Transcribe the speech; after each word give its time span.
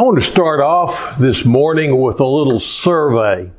I 0.00 0.02
want 0.02 0.16
to 0.16 0.24
start 0.24 0.60
off 0.60 1.18
this 1.18 1.44
morning 1.44 2.00
with 2.00 2.20
a 2.20 2.24
little 2.24 2.58
survey. 2.58 3.52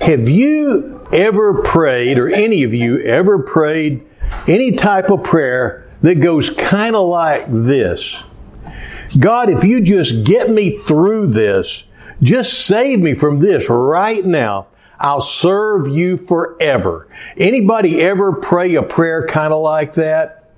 Have 0.00 0.28
you 0.28 1.04
ever 1.12 1.62
prayed, 1.64 2.16
or 2.16 2.28
any 2.28 2.62
of 2.62 2.72
you 2.72 3.00
ever 3.00 3.42
prayed, 3.42 4.06
any 4.46 4.76
type 4.76 5.10
of 5.10 5.24
prayer 5.24 5.90
that 6.02 6.20
goes 6.20 6.48
kind 6.48 6.94
of 6.94 7.08
like 7.08 7.46
this? 7.48 8.22
God, 9.18 9.50
if 9.50 9.64
you 9.64 9.80
just 9.80 10.24
get 10.24 10.48
me 10.48 10.70
through 10.70 11.26
this, 11.26 11.86
just 12.22 12.64
save 12.64 13.00
me 13.00 13.14
from 13.14 13.40
this 13.40 13.68
right 13.68 14.24
now. 14.24 14.68
I'll 15.00 15.20
serve 15.20 15.88
you 15.88 16.18
forever. 16.18 17.08
Anybody 17.36 18.00
ever 18.00 18.32
pray 18.32 18.76
a 18.76 18.84
prayer 18.84 19.26
kind 19.26 19.52
of 19.52 19.60
like 19.60 19.94
that? 19.94 20.52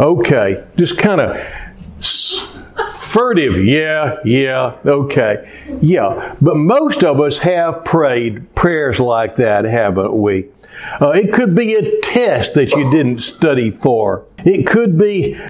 Okay, 0.00 0.66
just 0.78 0.96
kind 0.96 1.20
of 1.20 1.36
furtive. 3.16 3.64
Yeah, 3.64 4.18
yeah, 4.24 4.76
okay. 4.84 5.50
Yeah, 5.80 6.36
but 6.42 6.56
most 6.56 7.02
of 7.02 7.18
us 7.18 7.38
have 7.38 7.82
prayed 7.82 8.54
prayers 8.54 9.00
like 9.00 9.36
that, 9.36 9.64
haven't 9.64 10.14
we? 10.14 10.48
Uh, 11.00 11.12
it 11.12 11.32
could 11.32 11.54
be 11.54 11.74
a 11.74 12.00
test 12.02 12.52
that 12.54 12.72
you 12.72 12.90
didn't 12.90 13.20
study 13.20 13.70
for. 13.70 14.26
It 14.44 14.66
could 14.66 14.98
be 14.98 15.40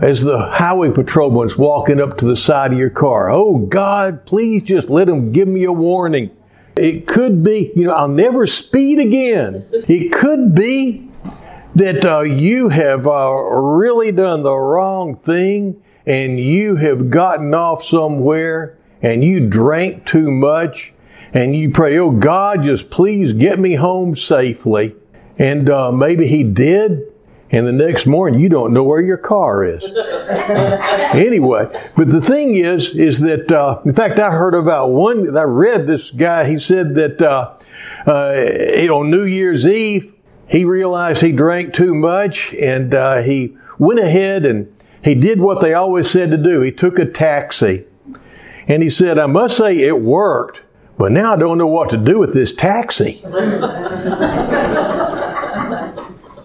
as 0.00 0.22
the 0.22 0.38
highway 0.38 0.92
patrolman's 0.92 1.58
walking 1.58 2.00
up 2.00 2.18
to 2.18 2.24
the 2.24 2.36
side 2.36 2.72
of 2.72 2.78
your 2.78 2.90
car. 2.90 3.28
Oh 3.28 3.58
God, 3.58 4.24
please 4.24 4.62
just 4.62 4.88
let 4.88 5.08
him 5.08 5.32
give 5.32 5.48
me 5.48 5.64
a 5.64 5.72
warning. 5.72 6.30
It 6.76 7.08
could 7.08 7.42
be, 7.42 7.72
you 7.74 7.88
know, 7.88 7.94
I'll 7.94 8.06
never 8.06 8.46
speed 8.46 9.00
again. 9.00 9.66
It 9.72 10.12
could 10.12 10.54
be 10.54 11.08
that 11.74 12.04
uh, 12.04 12.20
you 12.20 12.68
have 12.68 13.08
uh, 13.08 13.32
really 13.32 14.12
done 14.12 14.44
the 14.44 14.54
wrong 14.54 15.16
thing 15.16 15.82
and 16.08 16.40
you 16.40 16.76
have 16.76 17.10
gotten 17.10 17.52
off 17.52 17.84
somewhere 17.84 18.78
and 19.02 19.22
you 19.22 19.46
drank 19.46 20.06
too 20.06 20.32
much 20.32 20.94
and 21.34 21.54
you 21.54 21.70
pray, 21.70 21.98
oh 21.98 22.10
God, 22.10 22.64
just 22.64 22.90
please 22.90 23.34
get 23.34 23.58
me 23.58 23.74
home 23.74 24.16
safely. 24.16 24.96
And 25.38 25.68
uh, 25.68 25.92
maybe 25.92 26.26
he 26.26 26.42
did. 26.42 27.02
And 27.50 27.66
the 27.66 27.72
next 27.72 28.06
morning, 28.06 28.40
you 28.40 28.48
don't 28.48 28.72
know 28.72 28.82
where 28.82 29.00
your 29.00 29.18
car 29.18 29.62
is. 29.64 29.84
anyway, 31.14 31.66
but 31.94 32.08
the 32.08 32.20
thing 32.20 32.56
is, 32.56 32.94
is 32.94 33.20
that, 33.20 33.52
uh, 33.52 33.80
in 33.84 33.94
fact, 33.94 34.18
I 34.18 34.30
heard 34.30 34.54
about 34.54 34.90
one, 34.90 35.36
I 35.36 35.42
read 35.42 35.86
this 35.86 36.10
guy, 36.10 36.46
he 36.48 36.58
said 36.58 36.94
that, 36.96 37.22
uh, 37.22 37.56
uh, 38.06 38.92
on 38.92 39.10
New 39.10 39.24
Year's 39.24 39.66
Eve, 39.66 40.12
he 40.46 40.64
realized 40.64 41.22
he 41.22 41.32
drank 41.32 41.72
too 41.72 41.94
much 41.94 42.54
and, 42.54 42.94
uh, 42.94 43.22
he 43.22 43.56
went 43.78 44.00
ahead 44.00 44.44
and 44.44 44.70
he 45.08 45.14
did 45.14 45.40
what 45.40 45.62
they 45.62 45.72
always 45.72 46.10
said 46.10 46.30
to 46.30 46.36
do. 46.36 46.60
He 46.60 46.70
took 46.70 46.98
a 46.98 47.06
taxi. 47.06 47.86
And 48.66 48.82
he 48.82 48.90
said, 48.90 49.18
I 49.18 49.24
must 49.24 49.56
say 49.56 49.78
it 49.78 50.02
worked, 50.02 50.60
but 50.98 51.12
now 51.12 51.32
I 51.32 51.36
don't 51.36 51.56
know 51.56 51.66
what 51.66 51.88
to 51.90 51.96
do 51.96 52.18
with 52.18 52.34
this 52.34 52.52
taxi. 52.52 53.20
but 53.24 53.40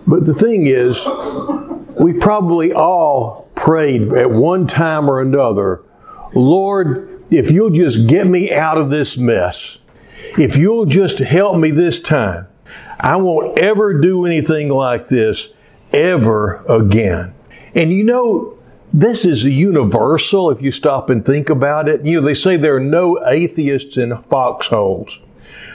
the 0.08 0.34
thing 0.34 0.66
is, 0.68 1.06
we 2.00 2.18
probably 2.18 2.72
all 2.72 3.50
prayed 3.56 4.14
at 4.14 4.32
one 4.32 4.66
time 4.68 5.10
or 5.10 5.20
another, 5.20 5.84
Lord, 6.34 7.22
if 7.30 7.52
you'll 7.52 7.72
just 7.72 8.08
get 8.08 8.26
me 8.28 8.54
out 8.54 8.78
of 8.78 8.90
this 8.90 9.18
mess, 9.18 9.78
if 10.38 10.56
you'll 10.56 10.86
just 10.86 11.20
help 11.20 11.58
me 11.58 11.70
this 11.72 12.00
time, 12.00 12.48
I 12.98 13.18
won't 13.18 13.60
ever 13.60 14.00
do 14.00 14.26
anything 14.26 14.70
like 14.70 15.08
this 15.10 15.50
ever 15.92 16.64
again. 16.70 17.34
And 17.76 17.92
you 17.92 18.04
know, 18.04 18.53
this 18.94 19.26
is 19.26 19.44
universal 19.44 20.52
if 20.52 20.62
you 20.62 20.70
stop 20.70 21.10
and 21.10 21.26
think 21.26 21.50
about 21.50 21.90
it. 21.90 22.06
You 22.06 22.22
know, 22.22 22.28
they 22.28 22.36
say 22.36 22.58
there 22.58 22.76
are 22.76 22.80
no 22.80 23.20
atheists 23.26 23.98
in 23.98 24.16
foxholes. 24.22 25.18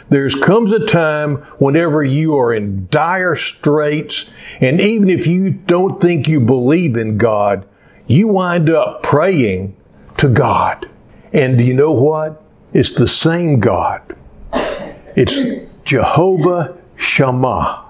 There 0.09 0.29
comes 0.31 0.73
a 0.73 0.87
time 0.87 1.37
whenever 1.59 2.03
you 2.03 2.39
are 2.39 2.55
in 2.55 2.87
dire 2.91 3.35
straits, 3.35 4.25
and 4.61 4.81
even 4.81 5.11
if 5.11 5.27
you 5.27 5.51
don't 5.51 6.01
think 6.01 6.29
you 6.29 6.41
believe 6.41 6.97
in 6.97 7.19
God, 7.19 7.67
you 8.07 8.29
wind 8.29 8.71
up 8.71 9.03
praying 9.03 9.77
to 10.17 10.29
God. 10.29 10.89
And 11.33 11.59
do 11.59 11.65
you 11.65 11.75
know 11.75 11.93
what? 11.93 12.43
It's 12.73 12.93
the 12.93 13.09
same 13.09 13.61
God. 13.61 14.17
It's 15.17 15.67
Jehovah 15.85 16.79
Shammah. 16.97 17.85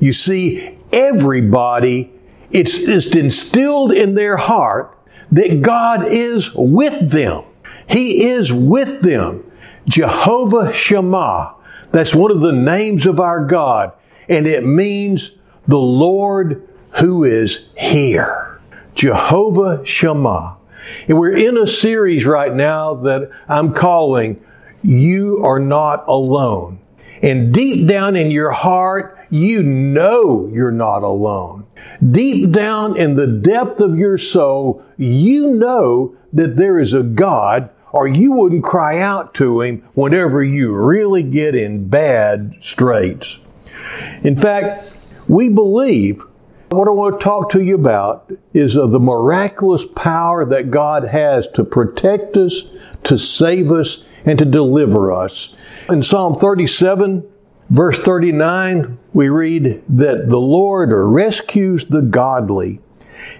You 0.00 0.12
see, 0.12 0.78
everybody 0.92 2.11
it's 2.52 2.78
just 2.78 3.16
instilled 3.16 3.92
in 3.92 4.14
their 4.14 4.36
heart 4.36 4.98
that 5.30 5.62
God 5.62 6.02
is 6.04 6.52
with 6.54 7.10
them. 7.10 7.44
He 7.88 8.24
is 8.26 8.52
with 8.52 9.02
them. 9.02 9.50
Jehovah 9.88 10.72
Shammah. 10.72 11.54
That's 11.90 12.14
one 12.14 12.30
of 12.30 12.40
the 12.40 12.52
names 12.52 13.06
of 13.06 13.20
our 13.20 13.44
God. 13.44 13.92
And 14.28 14.46
it 14.46 14.64
means 14.64 15.32
the 15.66 15.78
Lord 15.78 16.68
who 17.00 17.24
is 17.24 17.68
here. 17.76 18.60
Jehovah 18.94 19.84
Shammah. 19.84 20.56
And 21.08 21.18
we're 21.18 21.36
in 21.36 21.56
a 21.56 21.66
series 21.66 22.26
right 22.26 22.52
now 22.52 22.94
that 22.94 23.30
I'm 23.48 23.72
calling 23.72 24.44
You 24.82 25.42
Are 25.44 25.60
Not 25.60 26.04
Alone. 26.08 26.80
And 27.22 27.54
deep 27.54 27.86
down 27.86 28.16
in 28.16 28.30
your 28.30 28.50
heart, 28.50 29.16
you 29.30 29.62
know 29.62 30.50
you're 30.52 30.72
not 30.72 31.04
alone. 31.04 31.61
Deep 32.10 32.50
down 32.50 32.96
in 32.98 33.16
the 33.16 33.26
depth 33.26 33.80
of 33.80 33.96
your 33.96 34.18
soul, 34.18 34.84
you 34.96 35.54
know 35.54 36.16
that 36.32 36.56
there 36.56 36.78
is 36.78 36.92
a 36.92 37.02
God 37.02 37.70
or 37.92 38.08
you 38.08 38.32
wouldn't 38.32 38.64
cry 38.64 39.00
out 39.00 39.34
to 39.34 39.60
Him 39.60 39.82
whenever 39.94 40.42
you 40.42 40.74
really 40.74 41.22
get 41.22 41.54
in 41.54 41.88
bad 41.88 42.56
straits. 42.60 43.38
In 44.22 44.36
fact, 44.36 44.96
we 45.28 45.48
believe 45.48 46.24
what 46.70 46.88
I 46.88 46.92
want 46.92 47.20
to 47.20 47.24
talk 47.24 47.50
to 47.50 47.62
you 47.62 47.74
about 47.74 48.32
is 48.54 48.76
of 48.76 48.92
the 48.92 49.00
miraculous 49.00 49.84
power 49.84 50.44
that 50.46 50.70
God 50.70 51.04
has 51.04 51.46
to 51.48 51.64
protect 51.64 52.36
us, 52.38 52.62
to 53.04 53.18
save 53.18 53.70
us, 53.70 54.02
and 54.24 54.38
to 54.38 54.46
deliver 54.46 55.12
us. 55.12 55.54
In 55.90 56.02
Psalm 56.02 56.34
37, 56.34 57.28
verse 57.72 57.98
39, 57.98 58.98
we 59.14 59.28
read 59.28 59.82
that 59.88 60.28
the 60.28 60.38
Lord 60.38 60.90
rescues 60.92 61.86
the 61.86 62.02
godly. 62.02 62.80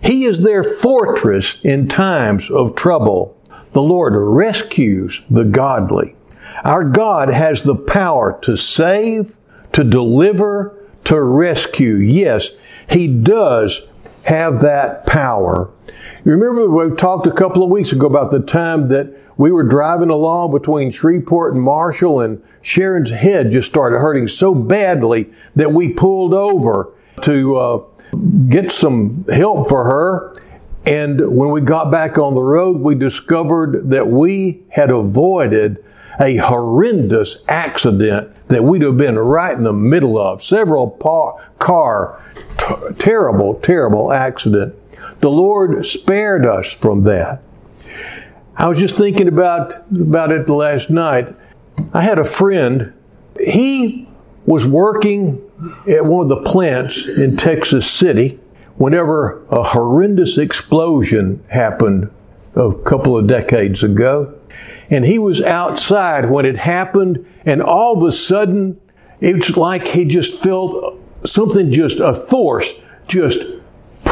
He 0.02 0.24
is 0.24 0.40
their 0.40 0.64
fortress 0.64 1.58
in 1.62 1.86
times 1.86 2.50
of 2.50 2.74
trouble. 2.74 3.36
The 3.72 3.82
Lord 3.82 4.14
rescues 4.16 5.20
the 5.28 5.44
godly. 5.44 6.16
Our 6.64 6.84
God 6.84 7.28
has 7.28 7.62
the 7.62 7.76
power 7.76 8.38
to 8.42 8.56
save, 8.56 9.36
to 9.72 9.84
deliver, 9.84 10.78
to 11.04 11.20
rescue. 11.22 11.96
Yes, 11.96 12.50
He 12.88 13.08
does 13.08 13.82
have 14.24 14.60
that 14.60 15.06
power. 15.06 15.70
You 16.24 16.30
remember 16.30 16.68
we 16.68 16.94
talked 16.94 17.26
a 17.26 17.32
couple 17.32 17.64
of 17.64 17.70
weeks 17.70 17.90
ago 17.90 18.06
about 18.06 18.30
the 18.30 18.38
time 18.38 18.88
that 18.88 19.12
we 19.36 19.50
were 19.50 19.64
driving 19.64 20.08
along 20.08 20.52
between 20.52 20.92
Shreveport 20.92 21.54
and 21.54 21.62
Marshall 21.62 22.20
and 22.20 22.40
Sharon's 22.60 23.10
head 23.10 23.50
just 23.50 23.68
started 23.68 23.98
hurting 23.98 24.28
so 24.28 24.54
badly 24.54 25.32
that 25.56 25.72
we 25.72 25.92
pulled 25.92 26.32
over 26.32 26.92
to 27.22 27.56
uh, 27.56 27.84
get 28.48 28.70
some 28.70 29.24
help 29.32 29.68
for 29.68 29.84
her. 29.84 30.34
And 30.86 31.36
when 31.36 31.50
we 31.50 31.60
got 31.60 31.90
back 31.90 32.18
on 32.18 32.34
the 32.34 32.42
road, 32.42 32.78
we 32.78 32.94
discovered 32.94 33.90
that 33.90 34.06
we 34.06 34.62
had 34.70 34.90
avoided 34.90 35.84
a 36.20 36.36
horrendous 36.36 37.38
accident 37.48 38.32
that 38.46 38.62
we'd 38.62 38.82
have 38.82 38.96
been 38.96 39.18
right 39.18 39.56
in 39.56 39.64
the 39.64 39.72
middle 39.72 40.18
of. 40.18 40.40
Several 40.40 40.88
par- 40.88 41.50
car, 41.58 42.22
t- 42.58 42.94
terrible, 42.98 43.54
terrible 43.54 44.12
accident. 44.12 44.76
The 45.20 45.30
Lord 45.30 45.84
spared 45.86 46.46
us 46.46 46.72
from 46.72 47.02
that. 47.02 47.42
I 48.56 48.68
was 48.68 48.78
just 48.78 48.96
thinking 48.96 49.28
about, 49.28 49.74
about 49.90 50.30
it 50.30 50.48
last 50.48 50.90
night. 50.90 51.34
I 51.92 52.02
had 52.02 52.18
a 52.18 52.24
friend, 52.24 52.92
he 53.40 54.08
was 54.44 54.66
working 54.66 55.40
at 55.88 56.04
one 56.04 56.24
of 56.24 56.28
the 56.28 56.42
plants 56.50 57.08
in 57.08 57.36
Texas 57.36 57.90
City 57.90 58.38
whenever 58.76 59.44
a 59.46 59.62
horrendous 59.62 60.38
explosion 60.38 61.42
happened 61.50 62.10
a 62.54 62.74
couple 62.84 63.16
of 63.16 63.26
decades 63.26 63.82
ago. 63.82 64.34
And 64.90 65.04
he 65.04 65.18
was 65.18 65.40
outside 65.40 66.30
when 66.30 66.44
it 66.44 66.56
happened, 66.56 67.26
and 67.46 67.62
all 67.62 67.96
of 67.96 68.02
a 68.02 68.12
sudden, 68.12 68.78
it's 69.20 69.56
like 69.56 69.86
he 69.88 70.04
just 70.04 70.42
felt 70.42 70.98
something 71.24 71.70
just, 71.70 72.00
a 72.00 72.12
force 72.12 72.72
just 73.06 73.40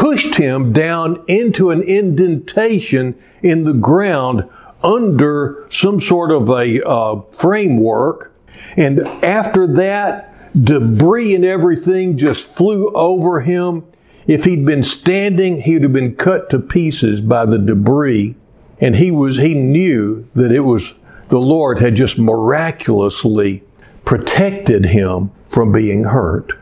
pushed 0.01 0.37
him 0.37 0.73
down 0.73 1.23
into 1.29 1.69
an 1.69 1.83
indentation 1.83 3.15
in 3.43 3.65
the 3.65 3.75
ground 3.75 4.49
under 4.83 5.67
some 5.69 6.01
sort 6.01 6.33
of 6.33 6.49
a 6.49 6.83
uh, 6.89 7.21
framework. 7.31 8.33
And 8.79 9.01
after 9.23 9.67
that, 9.75 10.35
debris 10.65 11.35
and 11.35 11.45
everything 11.45 12.17
just 12.17 12.47
flew 12.47 12.91
over 12.93 13.43
him. 13.43 13.85
If 14.27 14.47
he'd 14.47 14.65
been 14.65 14.83
standing, 14.83 15.61
he'd 15.61 15.83
have 15.83 15.93
been 15.93 16.17
cut 16.17 16.49
to 16.51 16.59
pieces 16.59 17.21
by 17.21 17.45
the 17.45 17.59
debris. 17.59 18.37
And 18.81 18.97
he 18.97 19.11
was, 19.11 19.37
he 19.37 19.53
knew 19.53 20.27
that 20.33 20.51
it 20.51 20.61
was 20.61 20.95
the 21.29 21.41
Lord 21.41 21.79
had 21.79 21.95
just 21.95 22.19
miraculously 22.19 23.65
protected 24.07 24.87
him 24.87 25.31
from 25.47 25.73
being 25.73 26.05
hurt. 26.05 26.53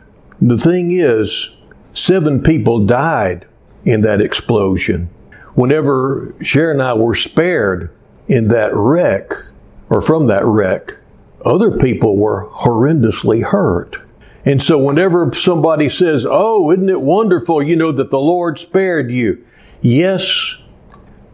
The 0.41 0.57
thing 0.57 0.91
is, 0.91 1.55
seven 2.03 2.41
people 2.41 2.85
died 2.85 3.45
in 3.85 4.01
that 4.01 4.21
explosion. 4.21 5.09
Whenever 5.55 6.33
Sharon 6.41 6.79
and 6.79 6.83
I 6.83 6.93
were 6.93 7.15
spared 7.15 7.91
in 8.27 8.47
that 8.49 8.71
wreck, 8.73 9.31
or 9.89 10.01
from 10.01 10.27
that 10.27 10.45
wreck, 10.45 10.97
other 11.43 11.77
people 11.77 12.17
were 12.17 12.47
horrendously 12.49 13.43
hurt. 13.43 14.01
And 14.45 14.61
so 14.61 14.77
whenever 14.77 15.31
somebody 15.33 15.89
says, 15.89 16.25
Oh, 16.29 16.71
isn't 16.71 16.89
it 16.89 17.01
wonderful, 17.01 17.61
you 17.61 17.75
know, 17.75 17.91
that 17.91 18.11
the 18.11 18.19
Lord 18.19 18.59
spared 18.59 19.11
you? 19.11 19.43
Yes, 19.81 20.57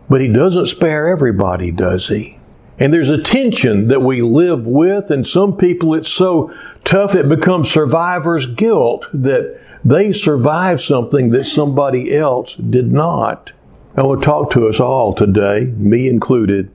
but 0.09 0.21
He 0.21 0.27
doesn't 0.27 0.67
spare 0.67 1.07
everybody, 1.07 1.71
does 1.71 2.07
He? 2.07 2.37
And 2.77 2.93
there's 2.93 3.09
a 3.09 3.21
tension 3.21 3.87
that 3.87 4.01
we 4.01 4.21
live 4.21 4.67
with, 4.67 5.09
and 5.09 5.25
some 5.25 5.55
people 5.55 5.93
it's 5.93 6.11
so 6.11 6.53
tough 6.83 7.15
it 7.15 7.29
becomes 7.29 7.71
survivor's 7.71 8.47
guilt 8.47 9.05
that 9.13 9.61
they 9.85 10.11
survived 10.11 10.81
something 10.81 11.29
that 11.29 11.45
somebody 11.45 12.17
else 12.17 12.55
did 12.55 12.91
not. 12.91 13.51
I 13.95 14.01
want 14.01 14.21
to 14.21 14.25
talk 14.25 14.49
to 14.51 14.67
us 14.67 14.79
all 14.79 15.13
today, 15.13 15.71
me 15.77 16.09
included, 16.09 16.71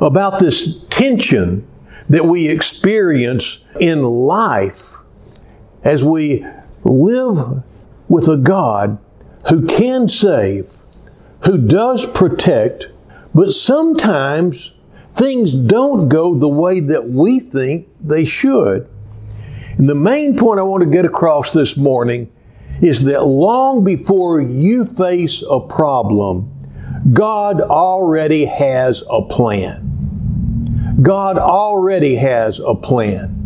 about 0.00 0.38
this 0.38 0.78
tension 0.88 1.66
that 2.08 2.24
we 2.24 2.48
experience 2.48 3.64
in 3.80 4.02
life 4.02 4.94
as 5.82 6.04
we 6.04 6.46
live 6.84 7.64
with 8.08 8.28
a 8.28 8.36
God 8.36 8.98
who 9.50 9.66
can 9.66 10.06
save, 10.06 10.72
who 11.44 11.58
does 11.58 12.06
protect, 12.06 12.92
but 13.34 13.50
sometimes 13.50 14.72
things 15.14 15.52
don't 15.52 16.08
go 16.08 16.34
the 16.34 16.48
way 16.48 16.78
that 16.78 17.08
we 17.08 17.40
think 17.40 17.88
they 18.00 18.24
should. 18.24 18.88
And 19.78 19.88
the 19.88 19.96
main 19.96 20.36
point 20.36 20.60
I 20.60 20.62
want 20.62 20.84
to 20.84 20.88
get 20.88 21.04
across 21.04 21.52
this 21.52 21.76
morning 21.76 22.30
is 22.82 23.04
that 23.04 23.24
long 23.24 23.84
before 23.84 24.42
you 24.42 24.84
face 24.84 25.42
a 25.48 25.60
problem, 25.60 26.52
God 27.12 27.60
already 27.60 28.44
has 28.44 29.04
a 29.08 29.22
plan. 29.22 29.88
God 31.00 31.38
already 31.38 32.16
has 32.16 32.60
a 32.60 32.74
plan. 32.74 33.38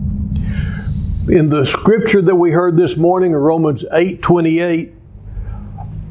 In 1.28 1.50
the 1.50 1.66
scripture 1.66 2.22
that 2.22 2.36
we 2.36 2.50
heard 2.50 2.76
this 2.76 2.96
morning, 2.96 3.32
Romans 3.32 3.84
8 3.92 4.22
28, 4.22 4.94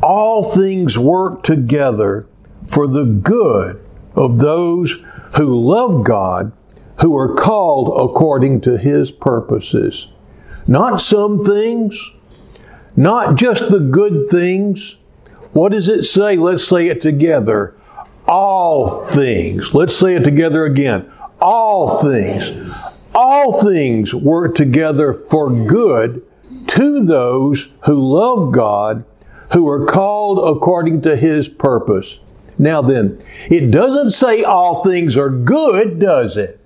all 0.04 0.44
things 0.44 0.98
work 0.98 1.44
together 1.44 2.28
for 2.70 2.86
the 2.86 3.06
good 3.06 3.84
of 4.16 4.40
those 4.40 5.04
who 5.38 5.60
love 5.60 6.04
God, 6.04 6.52
who 7.02 7.16
are 7.18 7.34
called 7.34 7.88
according 8.10 8.62
to 8.62 8.78
His 8.78 9.12
purposes. 9.12 10.08
Not 10.68 11.02
some 11.02 11.44
things, 11.44 12.12
not 12.96 13.36
just 13.36 13.70
the 13.70 13.80
good 13.80 14.30
things. 14.30 14.96
What 15.54 15.72
does 15.72 15.90
it 15.90 16.04
say? 16.04 16.38
Let's 16.38 16.68
say 16.68 16.88
it 16.88 17.02
together. 17.02 17.76
All 18.28 18.88
things. 18.88 19.74
Let's 19.74 19.96
say 19.96 20.16
it 20.16 20.24
together 20.24 20.66
again. 20.66 21.12
All 21.42 22.02
things. 22.02 23.12
All 23.14 23.62
things 23.62 24.14
work 24.14 24.56
together 24.56 25.14
for 25.14 25.50
good 25.50 26.24
to 26.68 27.04
those 27.04 27.70
who 27.86 27.96
love 27.96 28.52
God, 28.52 29.06
who 29.54 29.68
are 29.68 29.86
called 29.86 30.58
according 30.58 31.02
to 31.04 31.16
His 31.16 31.48
purpose. 31.48 32.20
Now 32.58 32.82
then, 32.82 33.18
it 33.50 33.72
doesn't 33.72 34.12
say 34.12 34.44
all 34.44 34.84
things 34.84 35.18
are 35.18 35.30
good, 35.30 36.00
does 36.00 36.38
it? 36.38 36.60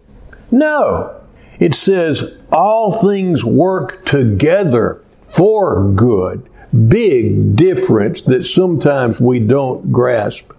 No. 0.51 1.21
It 1.59 1.75
says 1.75 2.33
all 2.51 2.91
things 2.91 3.43
work 3.43 4.05
together 4.05 5.03
for 5.29 5.91
good. 5.93 6.49
Big 6.87 7.55
difference 7.55 8.21
that 8.23 8.43
sometimes 8.43 9.19
we 9.19 9.39
don't 9.39 9.91
grasp. 9.91 10.51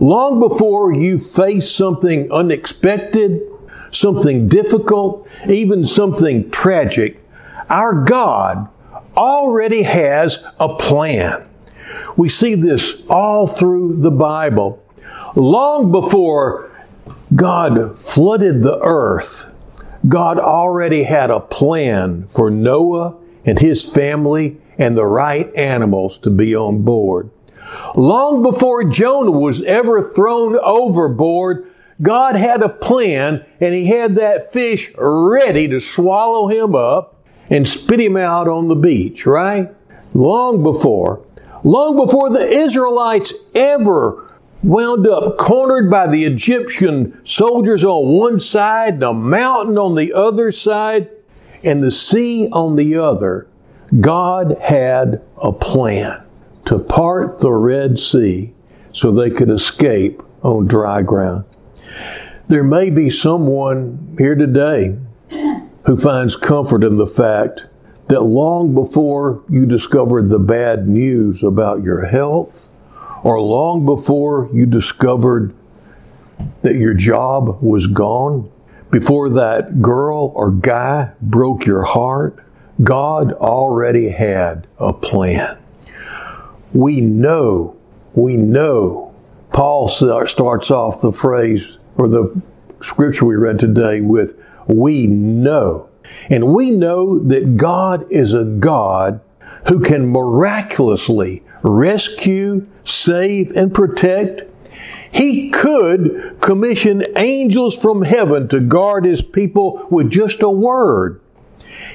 Long 0.00 0.40
before 0.40 0.92
you 0.92 1.18
face 1.18 1.70
something 1.70 2.30
unexpected, 2.32 3.40
something 3.90 4.48
difficult, 4.48 5.28
even 5.48 5.86
something 5.86 6.50
tragic, 6.50 7.22
our 7.68 8.04
God 8.04 8.68
already 9.16 9.82
has 9.82 10.44
a 10.58 10.74
plan. 10.74 11.46
We 12.16 12.28
see 12.28 12.54
this 12.54 13.02
all 13.08 13.46
through 13.46 14.00
the 14.00 14.10
Bible. 14.10 14.82
Long 15.36 15.92
before 15.92 16.70
God 17.34 17.98
flooded 17.98 18.62
the 18.62 18.78
earth, 18.82 19.54
God 20.08 20.38
already 20.38 21.04
had 21.04 21.30
a 21.30 21.40
plan 21.40 22.26
for 22.26 22.50
Noah 22.50 23.16
and 23.44 23.58
his 23.58 23.88
family 23.88 24.58
and 24.78 24.96
the 24.96 25.06
right 25.06 25.54
animals 25.56 26.18
to 26.18 26.30
be 26.30 26.54
on 26.54 26.82
board. 26.82 27.30
Long 27.96 28.42
before 28.42 28.84
Jonah 28.84 29.30
was 29.30 29.62
ever 29.62 30.02
thrown 30.02 30.56
overboard, 30.58 31.68
God 32.00 32.36
had 32.36 32.62
a 32.62 32.68
plan 32.68 33.44
and 33.60 33.74
he 33.74 33.86
had 33.86 34.16
that 34.16 34.52
fish 34.52 34.92
ready 34.98 35.68
to 35.68 35.78
swallow 35.78 36.48
him 36.48 36.74
up 36.74 37.24
and 37.50 37.66
spit 37.68 38.00
him 38.00 38.16
out 38.16 38.48
on 38.48 38.68
the 38.68 38.76
beach, 38.76 39.26
right? 39.26 39.68
Long 40.14 40.62
before 40.62 41.24
long 41.64 41.96
before 41.96 42.30
the 42.30 42.44
Israelites 42.44 43.32
ever 43.54 44.28
wound 44.62 45.06
up 45.06 45.38
cornered 45.38 45.90
by 45.90 46.06
the 46.06 46.24
Egyptian 46.24 47.20
soldiers 47.24 47.84
on 47.84 48.16
one 48.16 48.38
side, 48.38 48.94
and 48.94 49.02
a 49.02 49.12
mountain 49.12 49.78
on 49.78 49.94
the 49.94 50.12
other 50.12 50.52
side, 50.52 51.10
and 51.64 51.82
the 51.82 51.90
sea 51.90 52.48
on 52.52 52.76
the 52.76 52.96
other, 52.96 53.46
God 54.00 54.56
had 54.62 55.22
a 55.40 55.52
plan 55.52 56.26
to 56.64 56.78
part 56.78 57.38
the 57.38 57.52
Red 57.52 57.98
Sea 57.98 58.54
so 58.92 59.10
they 59.10 59.30
could 59.30 59.50
escape 59.50 60.22
on 60.42 60.66
dry 60.66 61.02
ground. 61.02 61.44
There 62.48 62.64
may 62.64 62.90
be 62.90 63.10
someone 63.10 64.14
here 64.18 64.34
today 64.34 64.98
who 65.84 65.96
finds 65.96 66.36
comfort 66.36 66.84
in 66.84 66.96
the 66.96 67.06
fact 67.06 67.66
that 68.08 68.22
long 68.22 68.74
before 68.74 69.42
you 69.48 69.64
discovered 69.66 70.28
the 70.28 70.38
bad 70.38 70.88
news 70.88 71.42
about 71.42 71.82
your 71.82 72.06
health, 72.06 72.68
or 73.22 73.40
long 73.40 73.86
before 73.86 74.50
you 74.52 74.66
discovered 74.66 75.54
that 76.62 76.74
your 76.74 76.92
job 76.92 77.62
was 77.62 77.86
gone, 77.86 78.50
before 78.92 79.28
that 79.30 79.82
girl 79.82 80.32
or 80.36 80.52
guy 80.52 81.12
broke 81.20 81.66
your 81.66 81.82
heart, 81.82 82.38
God 82.82 83.32
already 83.32 84.10
had 84.10 84.68
a 84.78 84.92
plan. 84.92 85.58
We 86.72 87.00
know, 87.00 87.76
we 88.14 88.36
know. 88.36 89.14
Paul 89.52 89.88
starts 89.88 90.70
off 90.70 91.02
the 91.02 91.12
phrase 91.12 91.76
or 91.96 92.08
the 92.08 92.40
scripture 92.80 93.24
we 93.24 93.34
read 93.34 93.58
today 93.58 94.00
with, 94.00 94.34
we 94.68 95.06
know 95.08 95.90
and 96.30 96.52
we 96.52 96.70
know 96.70 97.18
that 97.18 97.56
God 97.56 98.04
is 98.10 98.32
a 98.32 98.44
God 98.44 99.20
who 99.68 99.80
can 99.80 100.10
miraculously 100.10 101.42
rescue, 101.62 102.66
save, 102.84 103.50
and 103.56 103.72
protect. 103.72 104.42
He 105.12 105.50
could 105.50 106.38
commission 106.40 107.02
angels 107.16 107.76
from 107.76 108.02
heaven 108.02 108.48
to 108.48 108.60
guard 108.60 109.04
his 109.04 109.22
people 109.22 109.86
with 109.90 110.10
just 110.10 110.42
a 110.42 110.50
word. 110.50 111.20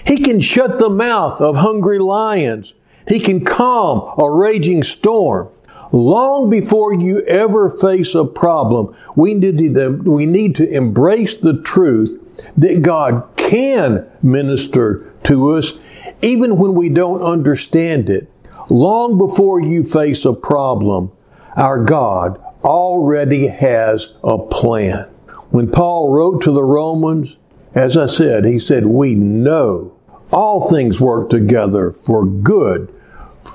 He 0.05 0.17
can 0.17 0.39
shut 0.39 0.79
the 0.79 0.89
mouth 0.89 1.41
of 1.41 1.57
hungry 1.57 1.99
lions. 1.99 2.73
He 3.07 3.19
can 3.19 3.43
calm 3.43 4.13
a 4.17 4.29
raging 4.29 4.83
storm. 4.83 5.49
Long 5.91 6.49
before 6.49 6.93
you 6.93 7.21
ever 7.27 7.69
face 7.69 8.13
a 8.13 8.25
problem, 8.25 8.93
we 9.15 9.33
need 9.33 9.57
to, 9.57 9.89
we 10.03 10.25
need 10.25 10.55
to 10.57 10.69
embrace 10.69 11.37
the 11.37 11.61
truth 11.61 12.51
that 12.57 12.81
God 12.81 13.27
can 13.37 14.07
minister 14.21 15.13
to 15.23 15.55
us 15.55 15.73
even 16.21 16.57
when 16.57 16.75
we 16.75 16.89
don't 16.89 17.21
understand 17.21 18.09
it. 18.09 18.29
Long 18.69 19.17
before 19.17 19.61
you 19.61 19.83
face 19.83 20.25
a 20.25 20.33
problem, 20.33 21.11
our 21.55 21.83
God 21.83 22.43
already 22.67 23.47
has 23.47 24.13
a 24.23 24.37
plan. 24.37 25.05
When 25.49 25.71
Paul 25.71 26.11
wrote 26.11 26.41
to 26.43 26.51
the 26.51 26.63
Romans, 26.63 27.37
as 27.73 27.95
I 27.95 28.07
said, 28.07 28.43
he 28.43 28.59
said, 28.59 28.85
We 28.85 29.15
know 29.15 29.95
all 30.31 30.69
things 30.69 30.99
work 30.99 31.29
together 31.29 31.91
for 31.91 32.25
good, 32.25 32.93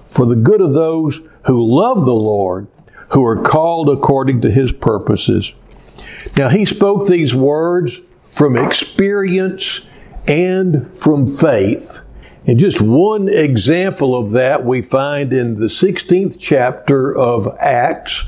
for 0.08 0.24
the 0.24 0.36
good 0.36 0.62
of 0.62 0.72
those 0.72 1.20
who 1.46 1.62
love 1.62 2.06
the 2.06 2.14
Lord, 2.14 2.66
who 3.10 3.24
are 3.26 3.42
called 3.42 3.90
according 3.90 4.40
to 4.40 4.50
his 4.50 4.72
purposes. 4.72 5.52
Now, 6.36 6.48
he 6.48 6.64
spoke 6.64 7.06
these 7.06 7.34
words 7.34 8.00
from 8.32 8.56
experience 8.56 9.82
and 10.26 10.96
from 10.96 11.26
faith. 11.26 12.02
And 12.46 12.58
just 12.58 12.80
one 12.80 13.28
example 13.28 14.16
of 14.16 14.32
that 14.32 14.64
we 14.64 14.80
find 14.80 15.32
in 15.32 15.60
the 15.60 15.66
16th 15.66 16.38
chapter 16.40 17.14
of 17.14 17.46
Acts, 17.60 18.24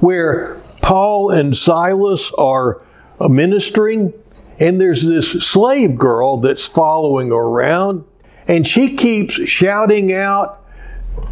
where 0.00 0.56
Paul 0.82 1.30
and 1.30 1.56
Silas 1.56 2.30
are 2.36 2.82
ministering, 3.20 4.12
and 4.58 4.80
there's 4.80 5.04
this 5.04 5.30
slave 5.44 5.96
girl 5.98 6.36
that's 6.36 6.68
following 6.68 7.32
around, 7.32 8.04
and 8.46 8.66
she 8.66 8.94
keeps 8.96 9.34
shouting 9.48 10.12
out, 10.12 10.62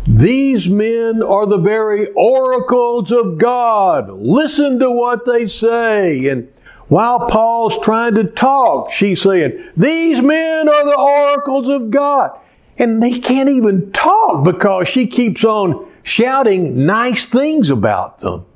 These 0.06 0.68
men 0.70 1.22
are 1.22 1.46
the 1.46 1.58
very 1.58 2.10
oracles 2.12 3.10
of 3.10 3.38
God. 3.38 4.10
Listen 4.10 4.78
to 4.80 4.90
what 4.90 5.26
they 5.26 5.46
say. 5.46 6.28
And 6.28 6.48
while 6.88 7.28
Paul's 7.28 7.78
trying 7.78 8.14
to 8.14 8.24
talk, 8.24 8.90
she's 8.90 9.20
saying, 9.22 9.62
These 9.76 10.22
men 10.22 10.68
are 10.68 10.84
the 10.84 10.98
oracles 10.98 11.68
of 11.68 11.90
God. 11.90 12.38
And 12.78 13.02
they 13.02 13.18
can't 13.18 13.50
even 13.50 13.92
talk 13.92 14.44
because 14.44 14.88
she 14.88 15.06
keeps 15.06 15.44
on 15.44 15.91
shouting 16.02 16.86
nice 16.86 17.24
things 17.24 17.70
about 17.70 18.20
them. 18.20 18.46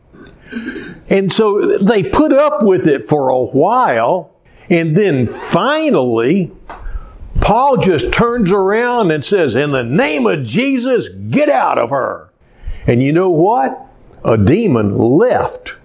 And 1.08 1.32
so 1.32 1.78
they 1.78 2.02
put 2.02 2.32
up 2.32 2.62
with 2.62 2.86
it 2.86 3.06
for 3.06 3.28
a 3.28 3.44
while. 3.44 4.32
And 4.68 4.96
then 4.96 5.26
finally, 5.26 6.52
Paul 7.40 7.76
just 7.76 8.12
turns 8.12 8.50
around 8.50 9.10
and 9.10 9.24
says, 9.24 9.54
In 9.54 9.72
the 9.72 9.84
name 9.84 10.26
of 10.26 10.44
Jesus, 10.44 11.08
get 11.08 11.48
out 11.48 11.78
of 11.78 11.90
her. 11.90 12.30
And 12.86 13.02
you 13.02 13.12
know 13.12 13.30
what? 13.30 13.80
A 14.24 14.36
demon 14.38 14.96
left. 14.96 15.76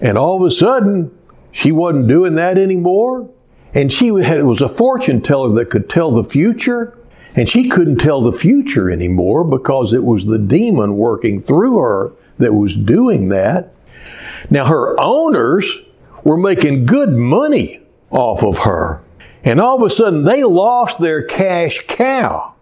And 0.00 0.18
all 0.18 0.36
of 0.36 0.46
a 0.46 0.50
sudden, 0.50 1.16
she 1.50 1.72
wasn't 1.72 2.08
doing 2.08 2.34
that 2.34 2.58
anymore. 2.58 3.30
And 3.74 3.92
she 3.92 4.08
had, 4.08 4.42
was 4.44 4.60
a 4.60 4.68
fortune 4.68 5.20
teller 5.20 5.54
that 5.54 5.70
could 5.70 5.88
tell 5.88 6.10
the 6.10 6.24
future. 6.24 6.97
And 7.38 7.48
she 7.48 7.68
couldn't 7.68 7.98
tell 7.98 8.20
the 8.20 8.32
future 8.32 8.90
anymore 8.90 9.44
because 9.44 9.92
it 9.92 10.02
was 10.02 10.24
the 10.24 10.40
demon 10.40 10.96
working 10.96 11.38
through 11.38 11.78
her 11.78 12.12
that 12.38 12.52
was 12.52 12.76
doing 12.76 13.28
that. 13.28 13.72
Now, 14.50 14.66
her 14.66 14.96
owners 14.98 15.80
were 16.24 16.36
making 16.36 16.86
good 16.86 17.10
money 17.10 17.80
off 18.10 18.42
of 18.42 18.64
her. 18.64 19.04
And 19.44 19.60
all 19.60 19.76
of 19.76 19.86
a 19.86 19.94
sudden, 19.94 20.24
they 20.24 20.42
lost 20.42 20.98
their 20.98 21.22
cash 21.22 21.84
cow. 21.86 22.56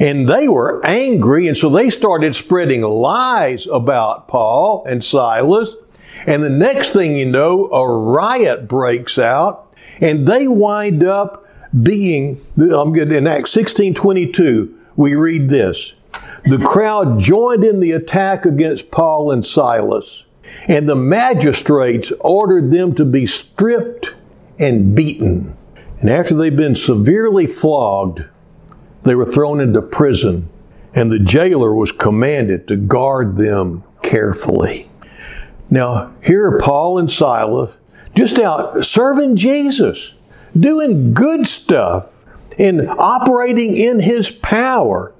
And 0.00 0.28
they 0.28 0.48
were 0.48 0.84
angry, 0.84 1.46
and 1.46 1.56
so 1.56 1.70
they 1.70 1.88
started 1.88 2.34
spreading 2.34 2.82
lies 2.82 3.68
about 3.68 4.26
Paul 4.26 4.84
and 4.84 5.04
Silas. 5.04 5.76
And 6.26 6.42
the 6.42 6.50
next 6.50 6.92
thing 6.92 7.14
you 7.14 7.26
know, 7.26 7.66
a 7.66 7.88
riot 7.88 8.66
breaks 8.66 9.16
out, 9.16 9.72
and 10.00 10.26
they 10.26 10.48
wind 10.48 11.04
up 11.04 11.47
being, 11.82 12.40
I'm 12.56 12.92
good, 12.92 13.12
in 13.12 13.26
Acts 13.26 13.50
16 13.52 13.94
22, 13.94 14.78
we 14.96 15.14
read 15.14 15.48
this. 15.48 15.94
The 16.44 16.58
crowd 16.58 17.18
joined 17.18 17.64
in 17.64 17.80
the 17.80 17.92
attack 17.92 18.46
against 18.46 18.90
Paul 18.90 19.30
and 19.30 19.44
Silas, 19.44 20.24
and 20.68 20.88
the 20.88 20.96
magistrates 20.96 22.12
ordered 22.20 22.70
them 22.70 22.94
to 22.94 23.04
be 23.04 23.26
stripped 23.26 24.14
and 24.58 24.94
beaten. 24.94 25.56
And 26.00 26.10
after 26.10 26.34
they'd 26.34 26.56
been 26.56 26.74
severely 26.74 27.46
flogged, 27.46 28.24
they 29.02 29.14
were 29.14 29.24
thrown 29.24 29.60
into 29.60 29.82
prison, 29.82 30.48
and 30.94 31.10
the 31.10 31.18
jailer 31.18 31.74
was 31.74 31.92
commanded 31.92 32.68
to 32.68 32.76
guard 32.76 33.36
them 33.36 33.84
carefully. 34.02 34.88
Now, 35.70 36.14
here 36.22 36.46
are 36.46 36.58
Paul 36.58 36.98
and 36.98 37.10
Silas 37.10 37.74
just 38.14 38.38
out 38.38 38.84
serving 38.84 39.36
Jesus 39.36 40.12
doing 40.60 41.14
good 41.14 41.46
stuff 41.46 42.24
and 42.58 42.88
operating 42.88 43.76
in 43.76 44.00
His 44.00 44.30
power, 44.30 45.12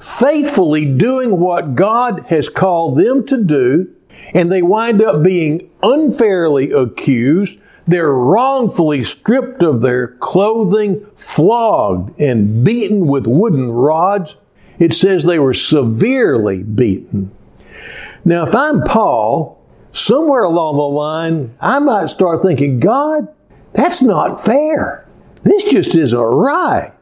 faithfully 0.00 0.84
doing 0.84 1.38
what 1.38 1.74
God 1.74 2.24
has 2.28 2.48
called 2.48 2.96
them 2.96 3.26
to 3.26 3.42
do, 3.42 3.94
and 4.34 4.50
they 4.50 4.62
wind 4.62 5.02
up 5.02 5.22
being 5.22 5.70
unfairly 5.82 6.70
accused. 6.72 7.58
They're 7.86 8.12
wrongfully 8.12 9.02
stripped 9.04 9.62
of 9.62 9.80
their 9.80 10.08
clothing, 10.08 11.06
flogged, 11.16 12.20
and 12.20 12.64
beaten 12.64 13.06
with 13.06 13.26
wooden 13.26 13.70
rods. 13.70 14.36
It 14.78 14.92
says 14.92 15.24
they 15.24 15.38
were 15.38 15.54
severely 15.54 16.62
beaten. 16.62 17.30
Now, 18.24 18.44
if 18.44 18.54
I'm 18.54 18.82
Paul, 18.82 19.58
somewhere 19.92 20.42
along 20.42 20.76
the 20.76 20.82
line, 20.82 21.54
I 21.60 21.78
might 21.78 22.08
start 22.08 22.42
thinking, 22.42 22.78
God, 22.78 23.28
that's 23.72 24.02
not 24.02 24.44
fair. 24.44 25.08
This 25.42 25.64
just 25.64 25.94
isn't 25.94 26.18
right. 26.18 26.92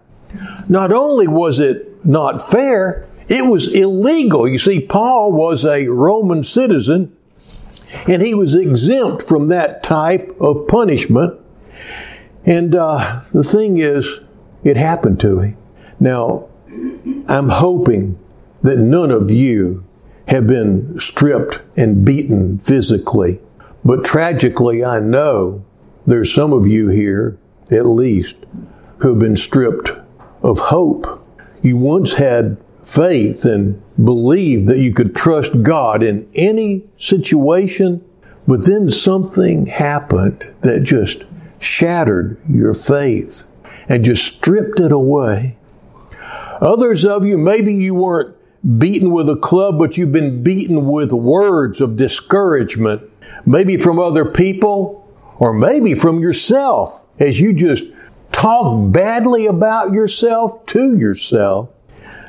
Not 0.68 0.92
only 0.92 1.26
was 1.26 1.58
it 1.58 2.04
not 2.04 2.42
fair, 2.42 3.06
it 3.28 3.50
was 3.50 3.72
illegal. 3.72 4.46
You 4.46 4.58
see, 4.58 4.86
Paul 4.86 5.32
was 5.32 5.64
a 5.64 5.88
Roman 5.88 6.44
citizen 6.44 7.16
and 8.06 8.22
he 8.22 8.34
was 8.34 8.54
exempt 8.54 9.22
from 9.22 9.48
that 9.48 9.82
type 9.82 10.36
of 10.40 10.68
punishment. 10.68 11.40
And 12.44 12.74
uh, 12.74 13.20
the 13.32 13.42
thing 13.42 13.78
is, 13.78 14.20
it 14.64 14.76
happened 14.76 15.20
to 15.20 15.40
him. 15.40 15.58
Now, 15.98 16.48
I'm 17.28 17.48
hoping 17.48 18.18
that 18.62 18.78
none 18.78 19.10
of 19.10 19.30
you 19.30 19.84
have 20.28 20.46
been 20.46 20.98
stripped 20.98 21.62
and 21.76 22.04
beaten 22.04 22.58
physically. 22.58 23.40
But 23.84 24.04
tragically, 24.04 24.84
I 24.84 24.98
know 24.98 25.64
there's 26.06 26.32
some 26.32 26.52
of 26.52 26.66
you 26.66 26.88
here, 26.88 27.38
at 27.70 27.86
least, 27.86 28.36
who 28.98 29.10
have 29.10 29.18
been 29.18 29.36
stripped 29.36 29.90
of 30.42 30.58
hope. 30.58 31.24
You 31.62 31.76
once 31.76 32.14
had 32.14 32.56
faith 32.84 33.44
and 33.44 33.82
believed 34.02 34.68
that 34.68 34.78
you 34.78 34.92
could 34.92 35.16
trust 35.16 35.62
God 35.62 36.02
in 36.02 36.28
any 36.34 36.84
situation, 36.96 38.04
but 38.46 38.64
then 38.64 38.90
something 38.90 39.66
happened 39.66 40.42
that 40.60 40.84
just 40.84 41.24
shattered 41.58 42.38
your 42.48 42.74
faith 42.74 43.44
and 43.88 44.04
just 44.04 44.24
stripped 44.24 44.78
it 44.78 44.92
away. 44.92 45.58
Others 46.60 47.04
of 47.04 47.26
you, 47.26 47.36
maybe 47.36 47.74
you 47.74 47.94
weren't 47.94 48.36
beaten 48.78 49.10
with 49.10 49.28
a 49.28 49.36
club, 49.36 49.78
but 49.78 49.96
you've 49.96 50.12
been 50.12 50.42
beaten 50.42 50.86
with 50.86 51.12
words 51.12 51.80
of 51.80 51.96
discouragement, 51.96 53.02
maybe 53.44 53.76
from 53.76 53.98
other 53.98 54.24
people, 54.24 55.05
or 55.38 55.52
maybe 55.52 55.94
from 55.94 56.20
yourself 56.20 57.06
as 57.18 57.40
you 57.40 57.52
just 57.52 57.86
talk 58.32 58.92
badly 58.92 59.46
about 59.46 59.92
yourself 59.92 60.64
to 60.66 60.96
yourself, 60.96 61.70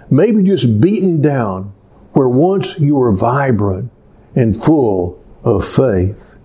maybe 0.09 0.43
just 0.43 0.79
beaten 0.79 1.21
down 1.21 1.73
where 2.13 2.29
once 2.29 2.79
you 2.79 2.95
were 2.95 3.13
vibrant 3.13 3.91
and 4.35 4.55
full 4.55 5.23
of 5.43 5.65
faith. 5.65 6.39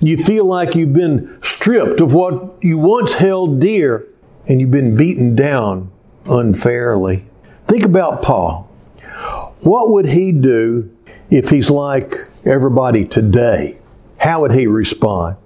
You 0.00 0.16
feel 0.16 0.44
like 0.44 0.74
you've 0.74 0.92
been 0.92 1.38
stripped 1.42 2.00
of 2.00 2.14
what 2.14 2.56
you 2.62 2.78
once 2.78 3.14
held 3.14 3.60
dear 3.60 4.06
and 4.48 4.60
you've 4.60 4.70
been 4.70 4.96
beaten 4.96 5.34
down 5.34 5.90
unfairly. 6.26 7.24
Think 7.66 7.84
about 7.84 8.22
Paul. 8.22 8.68
What 9.60 9.90
would 9.90 10.06
he 10.06 10.32
do 10.32 10.94
if 11.30 11.48
he's 11.50 11.70
like 11.70 12.14
everybody 12.44 13.04
today? 13.04 13.78
How 14.18 14.40
would 14.42 14.52
he 14.52 14.66
respond? 14.66 15.36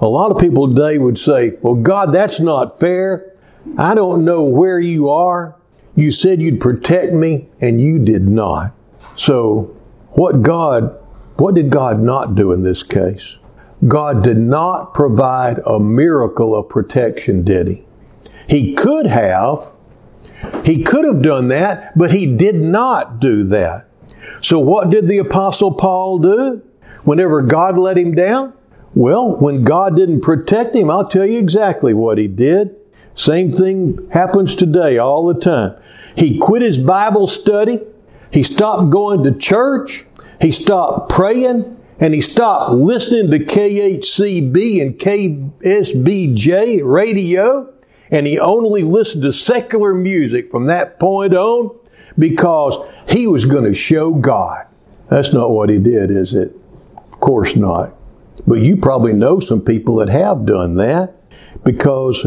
A 0.00 0.06
lot 0.06 0.30
of 0.30 0.38
people 0.38 0.68
today 0.68 0.98
would 0.98 1.18
say, 1.18 1.52
Well, 1.62 1.74
God, 1.74 2.12
that's 2.12 2.40
not 2.40 2.78
fair. 2.80 3.34
I 3.78 3.94
don't 3.94 4.24
know 4.24 4.44
where 4.44 4.78
you 4.78 5.08
are. 5.08 5.56
You 5.94 6.10
said 6.10 6.42
you'd 6.42 6.60
protect 6.60 7.12
me, 7.12 7.48
and 7.60 7.80
you 7.80 7.98
did 7.98 8.28
not. 8.28 8.72
So, 9.14 9.74
what 10.10 10.42
God, 10.42 10.98
what 11.36 11.54
did 11.54 11.70
God 11.70 12.00
not 12.00 12.34
do 12.34 12.52
in 12.52 12.62
this 12.62 12.82
case? 12.82 13.38
God 13.86 14.24
did 14.24 14.38
not 14.38 14.94
provide 14.94 15.58
a 15.66 15.78
miracle 15.78 16.56
of 16.56 16.68
protection, 16.68 17.44
did 17.44 17.68
He? 17.68 17.86
He 18.48 18.74
could 18.74 19.06
have. 19.06 19.72
He 20.64 20.82
could 20.82 21.04
have 21.04 21.22
done 21.22 21.48
that, 21.48 21.96
but 21.96 22.12
He 22.12 22.36
did 22.36 22.56
not 22.56 23.20
do 23.20 23.44
that. 23.44 23.86
So, 24.40 24.58
what 24.58 24.90
did 24.90 25.08
the 25.08 25.18
Apostle 25.18 25.72
Paul 25.72 26.18
do 26.18 26.62
whenever 27.04 27.42
God 27.42 27.78
let 27.78 27.96
him 27.96 28.14
down? 28.14 28.52
Well, 28.94 29.36
when 29.36 29.64
God 29.64 29.96
didn't 29.96 30.20
protect 30.20 30.76
him, 30.76 30.88
I'll 30.88 31.08
tell 31.08 31.26
you 31.26 31.38
exactly 31.38 31.94
what 31.94 32.18
he 32.18 32.28
did. 32.28 32.76
Same 33.14 33.52
thing 33.52 34.08
happens 34.10 34.54
today 34.56 34.98
all 34.98 35.26
the 35.26 35.38
time. 35.38 35.76
He 36.16 36.38
quit 36.38 36.62
his 36.62 36.78
Bible 36.78 37.26
study. 37.26 37.80
He 38.32 38.42
stopped 38.42 38.90
going 38.90 39.24
to 39.24 39.32
church. 39.32 40.04
He 40.40 40.52
stopped 40.52 41.10
praying 41.10 41.76
and 42.00 42.14
he 42.14 42.20
stopped 42.20 42.72
listening 42.72 43.30
to 43.30 43.38
KHCB 43.38 44.82
and 44.82 44.98
KSBJ 44.98 46.80
radio. 46.84 47.72
And 48.10 48.26
he 48.26 48.38
only 48.38 48.82
listened 48.82 49.22
to 49.22 49.32
secular 49.32 49.94
music 49.94 50.50
from 50.50 50.66
that 50.66 51.00
point 51.00 51.34
on 51.34 51.76
because 52.18 52.76
he 53.08 53.26
was 53.26 53.44
going 53.44 53.64
to 53.64 53.74
show 53.74 54.14
God. 54.14 54.66
That's 55.08 55.32
not 55.32 55.50
what 55.50 55.68
he 55.68 55.78
did, 55.78 56.10
is 56.10 56.34
it? 56.34 56.54
Of 56.96 57.20
course 57.20 57.56
not. 57.56 57.96
But 58.46 58.60
you 58.60 58.76
probably 58.76 59.12
know 59.12 59.40
some 59.40 59.60
people 59.60 59.96
that 59.96 60.08
have 60.08 60.46
done 60.46 60.76
that 60.76 61.14
because 61.64 62.26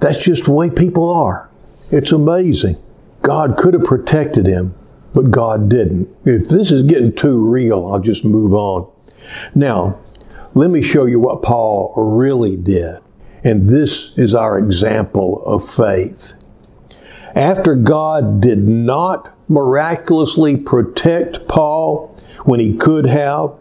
that's 0.00 0.24
just 0.24 0.44
the 0.44 0.52
way 0.52 0.70
people 0.70 1.08
are. 1.08 1.50
It's 1.90 2.12
amazing. 2.12 2.76
God 3.22 3.56
could 3.56 3.74
have 3.74 3.84
protected 3.84 4.46
him, 4.46 4.74
but 5.14 5.30
God 5.30 5.68
didn't. 5.68 6.08
If 6.24 6.48
this 6.48 6.70
is 6.70 6.82
getting 6.82 7.14
too 7.14 7.50
real, 7.50 7.86
I'll 7.86 8.00
just 8.00 8.24
move 8.24 8.52
on. 8.52 8.90
Now, 9.54 9.98
let 10.54 10.70
me 10.70 10.82
show 10.82 11.06
you 11.06 11.18
what 11.18 11.42
Paul 11.42 11.92
really 11.96 12.56
did. 12.56 13.00
And 13.42 13.68
this 13.68 14.12
is 14.16 14.34
our 14.34 14.58
example 14.58 15.42
of 15.44 15.66
faith. 15.66 16.34
After 17.34 17.74
God 17.74 18.40
did 18.40 18.58
not 18.58 19.34
miraculously 19.48 20.56
protect 20.56 21.48
Paul 21.48 22.16
when 22.44 22.60
he 22.60 22.76
could 22.76 23.06
have, 23.06 23.54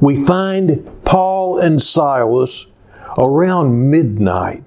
we 0.00 0.24
find 0.24 0.88
Paul 1.04 1.58
and 1.58 1.80
Silas 1.80 2.66
around 3.18 3.90
midnight 3.90 4.62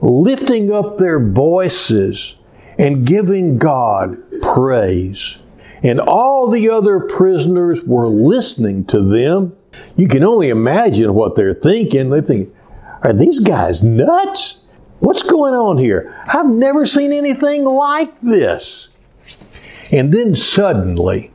lifting 0.00 0.72
up 0.72 0.96
their 0.96 1.26
voices 1.26 2.36
and 2.78 3.06
giving 3.06 3.58
God 3.58 4.18
praise. 4.42 5.38
And 5.82 6.00
all 6.00 6.50
the 6.50 6.70
other 6.70 7.00
prisoners 7.00 7.84
were 7.84 8.08
listening 8.08 8.84
to 8.86 9.02
them. 9.02 9.56
You 9.96 10.08
can 10.08 10.22
only 10.22 10.48
imagine 10.48 11.14
what 11.14 11.36
they're 11.36 11.54
thinking. 11.54 12.10
They 12.10 12.20
think, 12.20 12.54
are 13.02 13.12
these 13.12 13.38
guys 13.38 13.84
nuts? 13.84 14.60
What's 15.00 15.22
going 15.22 15.54
on 15.54 15.78
here? 15.78 16.14
I've 16.32 16.46
never 16.46 16.86
seen 16.86 17.12
anything 17.12 17.64
like 17.64 18.20
this. 18.20 18.88
And 19.92 20.12
then 20.12 20.34
suddenly, 20.34 21.33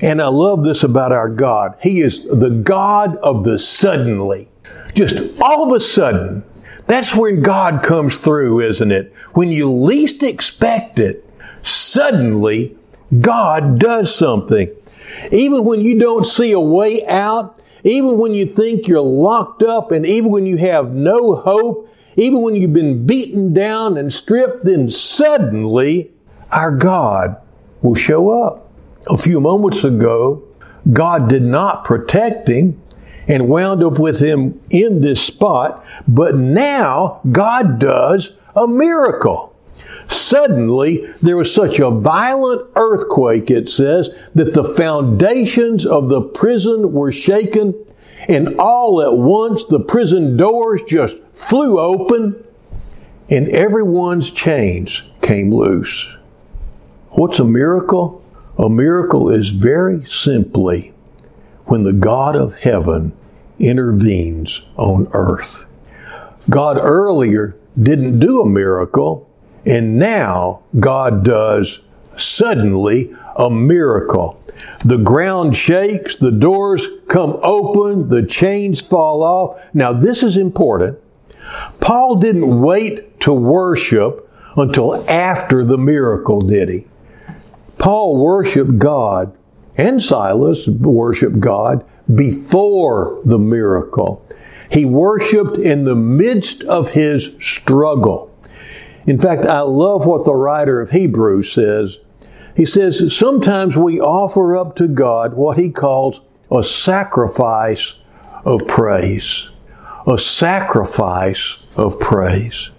and 0.00 0.20
I 0.22 0.28
love 0.28 0.64
this 0.64 0.82
about 0.82 1.12
our 1.12 1.28
God, 1.28 1.76
He 1.82 2.00
is 2.00 2.22
the 2.24 2.50
God 2.50 3.16
of 3.18 3.44
the 3.44 3.58
suddenly. 3.58 4.50
Just 4.94 5.40
all 5.40 5.66
of 5.66 5.72
a 5.76 5.80
sudden, 5.80 6.44
that's 6.86 7.14
when 7.14 7.42
God 7.42 7.82
comes 7.82 8.16
through, 8.16 8.60
isn't 8.60 8.90
it? 8.90 9.14
When 9.34 9.48
you 9.48 9.72
least 9.72 10.22
expect 10.22 10.98
it, 10.98 11.24
suddenly 11.62 12.76
God 13.20 13.78
does 13.78 14.14
something. 14.14 14.68
Even 15.32 15.64
when 15.64 15.80
you 15.80 15.98
don't 15.98 16.24
see 16.24 16.52
a 16.52 16.60
way 16.60 17.06
out, 17.06 17.60
even 17.84 18.18
when 18.18 18.34
you 18.34 18.46
think 18.46 18.88
you're 18.88 19.00
locked 19.00 19.62
up, 19.62 19.90
and 19.90 20.04
even 20.04 20.30
when 20.30 20.46
you 20.46 20.56
have 20.58 20.92
no 20.92 21.36
hope, 21.36 21.88
even 22.16 22.42
when 22.42 22.54
you've 22.54 22.72
been 22.72 23.06
beaten 23.06 23.54
down 23.54 23.96
and 23.96 24.12
stripped, 24.12 24.64
then 24.64 24.88
suddenly 24.88 26.10
our 26.50 26.70
God 26.76 27.36
will 27.82 27.94
show 27.94 28.30
up. 28.30 28.69
A 29.08 29.16
few 29.16 29.40
moments 29.40 29.82
ago, 29.82 30.42
God 30.92 31.28
did 31.28 31.42
not 31.42 31.84
protect 31.84 32.48
him 32.48 32.80
and 33.28 33.48
wound 33.48 33.82
up 33.82 33.98
with 33.98 34.20
him 34.20 34.60
in 34.70 35.00
this 35.00 35.22
spot, 35.22 35.84
but 36.06 36.34
now 36.34 37.20
God 37.30 37.78
does 37.78 38.34
a 38.54 38.66
miracle. 38.66 39.54
Suddenly, 40.08 41.06
there 41.22 41.36
was 41.36 41.54
such 41.54 41.78
a 41.78 41.90
violent 41.90 42.68
earthquake, 42.76 43.50
it 43.50 43.68
says, 43.68 44.10
that 44.34 44.54
the 44.54 44.64
foundations 44.64 45.86
of 45.86 46.08
the 46.08 46.22
prison 46.22 46.92
were 46.92 47.12
shaken, 47.12 47.74
and 48.28 48.56
all 48.58 49.00
at 49.00 49.16
once 49.16 49.64
the 49.64 49.80
prison 49.80 50.36
doors 50.36 50.82
just 50.82 51.18
flew 51.32 51.78
open, 51.78 52.44
and 53.30 53.48
everyone's 53.48 54.30
chains 54.30 55.02
came 55.22 55.52
loose. 55.54 56.08
What's 57.10 57.38
a 57.38 57.44
miracle? 57.44 58.22
A 58.58 58.68
miracle 58.68 59.30
is 59.30 59.50
very 59.50 60.04
simply 60.04 60.92
when 61.66 61.84
the 61.84 61.92
God 61.92 62.36
of 62.36 62.56
heaven 62.56 63.16
intervenes 63.58 64.62
on 64.76 65.06
earth. 65.12 65.66
God 66.48 66.78
earlier 66.78 67.56
didn't 67.80 68.18
do 68.18 68.40
a 68.40 68.48
miracle, 68.48 69.30
and 69.64 69.98
now 69.98 70.62
God 70.78 71.24
does 71.24 71.80
suddenly 72.16 73.14
a 73.36 73.50
miracle. 73.50 74.42
The 74.84 74.98
ground 74.98 75.56
shakes, 75.56 76.16
the 76.16 76.32
doors 76.32 76.88
come 77.08 77.38
open, 77.42 78.08
the 78.08 78.26
chains 78.26 78.80
fall 78.80 79.22
off. 79.22 79.68
Now, 79.72 79.92
this 79.92 80.22
is 80.22 80.36
important. 80.36 80.98
Paul 81.80 82.16
didn't 82.16 82.60
wait 82.60 83.20
to 83.20 83.32
worship 83.32 84.28
until 84.56 85.08
after 85.08 85.64
the 85.64 85.78
miracle, 85.78 86.40
did 86.40 86.68
he? 86.68 86.86
Paul 87.80 88.18
worshiped 88.18 88.78
God, 88.78 89.36
and 89.74 90.02
Silas 90.02 90.68
worshiped 90.68 91.40
God 91.40 91.84
before 92.14 93.20
the 93.24 93.38
miracle. 93.38 94.24
He 94.70 94.84
worshiped 94.84 95.56
in 95.56 95.86
the 95.86 95.96
midst 95.96 96.62
of 96.64 96.90
his 96.90 97.34
struggle. 97.40 98.30
In 99.06 99.16
fact, 99.18 99.46
I 99.46 99.62
love 99.62 100.06
what 100.06 100.26
the 100.26 100.34
writer 100.34 100.80
of 100.80 100.90
Hebrews 100.90 101.50
says. 101.50 101.98
He 102.54 102.66
says, 102.66 103.16
sometimes 103.16 103.76
we 103.76 103.98
offer 103.98 104.56
up 104.56 104.76
to 104.76 104.86
God 104.86 105.32
what 105.32 105.56
he 105.56 105.70
calls 105.70 106.20
a 106.52 106.62
sacrifice 106.62 107.94
of 108.44 108.68
praise. 108.68 109.48
A 110.06 110.18
sacrifice 110.18 111.58
of 111.76 111.98
praise. 111.98 112.70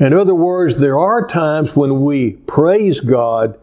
In 0.00 0.12
other 0.12 0.34
words, 0.34 0.76
there 0.76 0.98
are 0.98 1.26
times 1.26 1.76
when 1.76 2.02
we 2.02 2.36
praise 2.46 2.98
God 3.00 3.56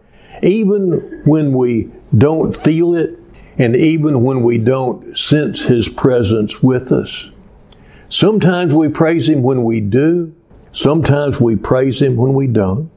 even 0.43 1.21
when 1.25 1.53
we 1.53 1.91
don't 2.15 2.55
feel 2.55 2.95
it 2.95 3.17
and 3.57 3.75
even 3.75 4.23
when 4.23 4.41
we 4.41 4.57
don't 4.57 5.17
sense 5.17 5.63
His 5.65 5.89
presence 5.89 6.61
with 6.61 6.91
us. 6.91 7.29
Sometimes 8.09 8.73
we 8.73 8.89
praise 8.89 9.29
Him 9.29 9.41
when 9.41 9.63
we 9.63 9.81
do, 9.81 10.33
Sometimes 10.73 11.39
we 11.39 11.55
praise 11.55 12.01
Him 12.01 12.17
when 12.17 12.33
we 12.33 12.47
don't. 12.47 12.91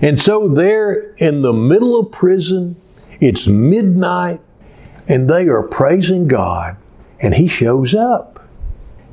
And 0.00 0.20
so 0.20 0.46
there 0.46 1.14
in 1.16 1.42
the 1.42 1.52
middle 1.52 1.98
of 1.98 2.12
prison, 2.12 2.76
it's 3.20 3.48
midnight, 3.48 4.40
and 5.08 5.28
they 5.28 5.48
are 5.48 5.62
praising 5.62 6.28
God, 6.28 6.76
and 7.20 7.34
He 7.34 7.48
shows 7.48 7.94
up. 7.94 8.46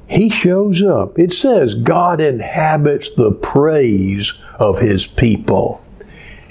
He 0.08 0.30
shows 0.30 0.84
up. 0.84 1.18
It 1.18 1.32
says 1.32 1.74
God 1.74 2.20
inhabits 2.20 3.10
the 3.10 3.32
praise 3.32 4.34
of 4.60 4.80
His 4.80 5.08
people. 5.08 5.82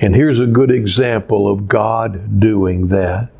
And 0.00 0.14
here's 0.14 0.40
a 0.40 0.46
good 0.46 0.70
example 0.70 1.48
of 1.48 1.68
God 1.68 2.40
doing 2.40 2.88
that. 2.88 3.30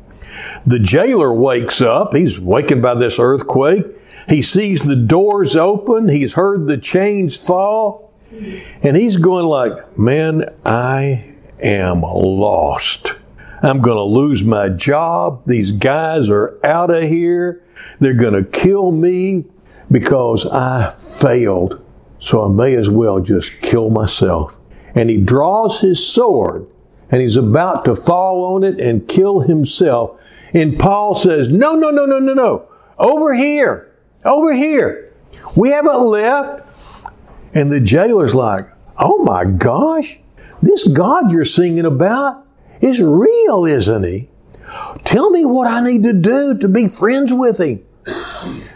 The 0.65 0.79
jailer 0.79 1.33
wakes 1.33 1.81
up. 1.81 2.13
He's 2.13 2.39
wakened 2.39 2.81
by 2.81 2.95
this 2.95 3.19
earthquake. 3.19 3.85
He 4.29 4.41
sees 4.41 4.83
the 4.83 4.95
doors 4.95 5.55
open. 5.55 6.07
He's 6.07 6.35
heard 6.35 6.67
the 6.67 6.77
chains 6.77 7.37
fall. 7.37 8.13
And 8.31 8.95
he's 8.95 9.17
going 9.17 9.45
like, 9.45 9.97
man, 9.97 10.45
I 10.63 11.35
am 11.61 12.01
lost. 12.01 13.15
I'm 13.63 13.81
going 13.81 13.97
to 13.97 14.03
lose 14.03 14.43
my 14.43 14.69
job. 14.69 15.43
These 15.45 15.73
guys 15.73 16.29
are 16.29 16.59
out 16.63 16.91
of 16.91 17.03
here. 17.03 17.63
They're 17.99 18.13
going 18.13 18.33
to 18.33 18.43
kill 18.43 18.91
me 18.91 19.45
because 19.91 20.45
I 20.45 20.91
failed. 20.91 21.83
So 22.19 22.45
I 22.45 22.49
may 22.49 22.75
as 22.75 22.89
well 22.89 23.19
just 23.19 23.61
kill 23.61 23.89
myself. 23.89 24.59
And 24.95 25.09
he 25.09 25.17
draws 25.17 25.81
his 25.81 26.05
sword 26.05 26.67
and 27.09 27.21
he's 27.21 27.37
about 27.37 27.85
to 27.85 27.95
fall 27.95 28.55
on 28.55 28.63
it 28.63 28.79
and 28.79 29.07
kill 29.07 29.41
himself. 29.41 30.19
And 30.53 30.79
Paul 30.79 31.15
says, 31.15 31.49
no, 31.49 31.75
no, 31.75 31.91
no, 31.91 32.05
no, 32.05 32.19
no, 32.19 32.33
no. 32.33 32.67
Over 32.97 33.33
here. 33.33 33.93
Over 34.23 34.53
here. 34.53 35.13
We 35.55 35.69
haven't 35.69 36.01
left. 36.01 36.67
And 37.53 37.71
the 37.71 37.79
jailer's 37.79 38.35
like, 38.35 38.67
oh 38.97 39.23
my 39.23 39.45
gosh, 39.45 40.19
this 40.61 40.87
God 40.87 41.31
you're 41.31 41.45
singing 41.45 41.85
about 41.85 42.45
is 42.81 43.01
real, 43.01 43.65
isn't 43.65 44.03
he? 44.03 44.29
Tell 45.03 45.29
me 45.31 45.43
what 45.43 45.67
I 45.67 45.81
need 45.81 46.03
to 46.03 46.13
do 46.13 46.57
to 46.57 46.69
be 46.69 46.87
friends 46.87 47.33
with 47.33 47.59
him. 47.59 47.83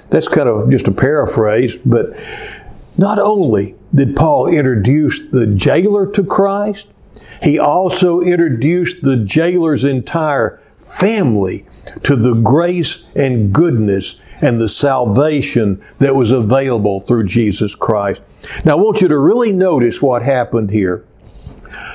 That's 0.10 0.28
kind 0.28 0.50
of 0.50 0.70
just 0.70 0.88
a 0.88 0.92
paraphrase, 0.92 1.78
but 1.78 2.16
not 2.98 3.20
only 3.20 3.76
did 3.94 4.16
Paul 4.16 4.48
introduce 4.48 5.20
the 5.32 5.48
jailer 5.48 6.10
to 6.12 6.24
Christ, 6.24 6.88
he 7.42 7.60
also 7.60 8.22
introduced 8.22 9.02
the 9.02 9.18
jailer's 9.18 9.84
entire 9.84 10.62
family 10.78 11.66
to 12.04 12.16
the 12.16 12.36
grace 12.36 13.04
and 13.16 13.54
goodness 13.54 14.20
and 14.42 14.60
the 14.60 14.68
salvation 14.68 15.82
that 16.00 16.16
was 16.16 16.32
available 16.32 17.00
through 17.02 17.26
Jesus 17.26 17.76
Christ. 17.76 18.22
Now, 18.64 18.74
I 18.74 18.82
want 18.82 19.02
you 19.02 19.08
to 19.08 19.18
really 19.18 19.54
notice 19.54 20.02
what 20.02 20.22
happened 20.22 20.72
here. 20.72 21.06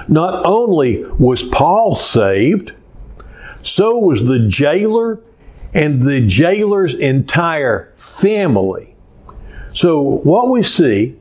Not 0.08 0.44
only 0.44 1.04
was 1.04 1.44
Paul 1.44 1.94
saved, 1.94 2.72
so 3.62 3.98
was 3.98 4.26
the 4.26 4.48
jailer 4.48 5.20
and 5.74 6.02
the 6.02 6.26
jailer's 6.26 6.94
entire 6.94 7.92
family. 7.94 8.96
So, 9.72 10.02
what 10.02 10.50
we 10.50 10.62
see, 10.62 11.16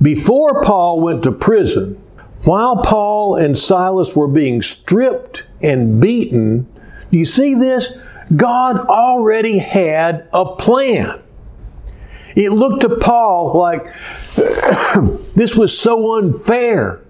before 0.00 0.62
Paul 0.62 1.00
went 1.00 1.22
to 1.24 1.32
prison, 1.32 2.02
while 2.44 2.82
Paul 2.82 3.36
and 3.36 3.56
Silas 3.56 4.16
were 4.16 4.28
being 4.28 4.62
stripped 4.62 5.46
and 5.62 6.00
beaten, 6.00 6.66
do 7.10 7.18
you 7.18 7.26
see 7.26 7.54
this? 7.54 7.92
God 8.34 8.78
already 8.86 9.58
had 9.58 10.28
a 10.32 10.56
plan. 10.56 11.22
It 12.36 12.52
looked 12.52 12.82
to 12.82 12.96
Paul 12.96 13.52
like 13.54 13.84
this 15.34 15.56
was 15.56 15.76
so 15.76 16.16
unfair 16.16 17.02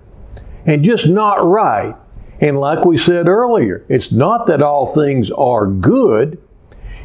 and 0.66 0.82
just 0.82 1.08
not 1.08 1.44
right. 1.44 1.94
And 2.40 2.58
like 2.58 2.84
we 2.84 2.96
said 2.96 3.28
earlier, 3.28 3.84
it's 3.88 4.10
not 4.10 4.46
that 4.46 4.62
all 4.62 4.86
things 4.94 5.30
are 5.30 5.66
good. 5.66 6.38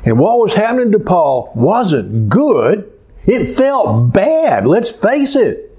And 0.06 0.18
what 0.18 0.40
was 0.40 0.54
happening 0.54 0.92
to 0.94 1.00
Paul 1.00 1.52
wasn't 1.56 2.30
good. 2.30 2.92
It 3.28 3.48
felt 3.48 4.14
bad, 4.14 4.66
let's 4.68 4.92
face 4.92 5.36
it. 5.36 5.78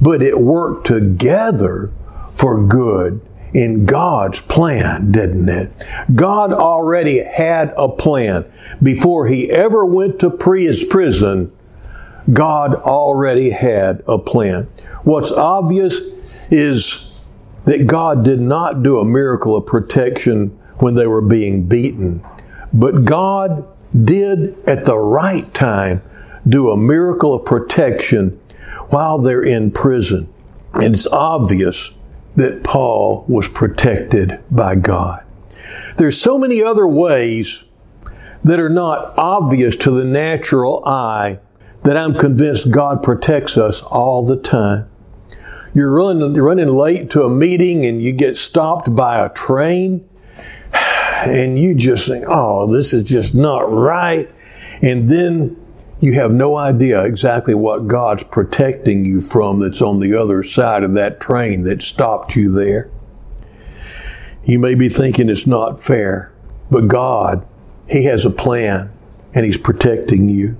But 0.00 0.22
it 0.22 0.40
worked 0.40 0.86
together 0.86 1.92
for 2.34 2.62
good 2.66 3.20
in 3.54 3.86
God's 3.86 4.40
plan, 4.40 5.12
didn't 5.12 5.48
it? 5.48 5.86
God 6.14 6.52
already 6.52 7.22
had 7.24 7.72
a 7.78 7.88
plan. 7.88 8.44
Before 8.82 9.26
he 9.26 9.50
ever 9.50 9.86
went 9.86 10.20
to 10.20 10.30
prison, 10.30 11.52
God 12.32 12.74
already 12.74 13.50
had 13.50 14.02
a 14.06 14.18
plan. 14.18 14.68
What's 15.04 15.30
obvious 15.30 15.98
is 16.50 17.24
that 17.64 17.86
God 17.86 18.24
did 18.24 18.40
not 18.40 18.82
do 18.82 18.98
a 18.98 19.04
miracle 19.04 19.56
of 19.56 19.66
protection 19.66 20.48
when 20.78 20.94
they 20.94 21.06
were 21.06 21.22
being 21.22 21.66
beaten, 21.66 22.24
but 22.72 23.04
God 23.04 23.66
did 24.04 24.56
at 24.68 24.84
the 24.84 24.98
right 24.98 25.52
time 25.54 26.02
do 26.48 26.70
a 26.70 26.76
miracle 26.76 27.34
of 27.34 27.44
protection 27.44 28.40
while 28.88 29.18
they're 29.18 29.42
in 29.42 29.70
prison. 29.70 30.32
And 30.74 30.94
it's 30.94 31.06
obvious 31.06 31.92
that 32.36 32.62
Paul 32.62 33.24
was 33.28 33.48
protected 33.48 34.42
by 34.50 34.76
God. 34.76 35.24
There's 35.96 36.20
so 36.20 36.38
many 36.38 36.62
other 36.62 36.86
ways 36.86 37.64
that 38.44 38.60
are 38.60 38.70
not 38.70 39.16
obvious 39.18 39.74
to 39.76 39.90
the 39.90 40.04
natural 40.04 40.84
eye 40.86 41.40
that 41.82 41.96
I'm 41.96 42.14
convinced 42.14 42.70
God 42.70 43.02
protects 43.02 43.56
us 43.56 43.82
all 43.82 44.24
the 44.24 44.36
time. 44.36 44.88
You're 45.74 45.92
running, 45.92 46.34
running 46.34 46.68
late 46.68 47.10
to 47.10 47.22
a 47.22 47.30
meeting 47.30 47.84
and 47.84 48.02
you 48.02 48.12
get 48.12 48.36
stopped 48.36 48.94
by 48.94 49.24
a 49.24 49.30
train 49.30 50.08
and 51.26 51.58
you 51.58 51.74
just 51.74 52.06
think, 52.06 52.24
oh, 52.28 52.72
this 52.72 52.92
is 52.92 53.02
just 53.02 53.34
not 53.34 53.70
right. 53.70 54.30
And 54.82 55.08
then 55.08 55.56
you 56.00 56.12
have 56.14 56.30
no 56.30 56.56
idea 56.56 57.04
exactly 57.04 57.54
what 57.54 57.88
God's 57.88 58.24
protecting 58.24 59.04
you 59.04 59.20
from 59.20 59.60
that's 59.60 59.80
on 59.80 60.00
the 60.00 60.14
other 60.14 60.42
side 60.42 60.82
of 60.82 60.94
that 60.94 61.20
train 61.20 61.62
that 61.62 61.82
stopped 61.82 62.36
you 62.36 62.52
there. 62.52 62.90
You 64.44 64.58
may 64.58 64.74
be 64.74 64.88
thinking 64.88 65.28
it's 65.28 65.46
not 65.46 65.80
fair, 65.80 66.32
but 66.70 66.88
God, 66.88 67.46
He 67.88 68.04
has 68.04 68.24
a 68.24 68.30
plan 68.30 68.92
and 69.34 69.46
He's 69.46 69.58
protecting 69.58 70.28
you. 70.28 70.58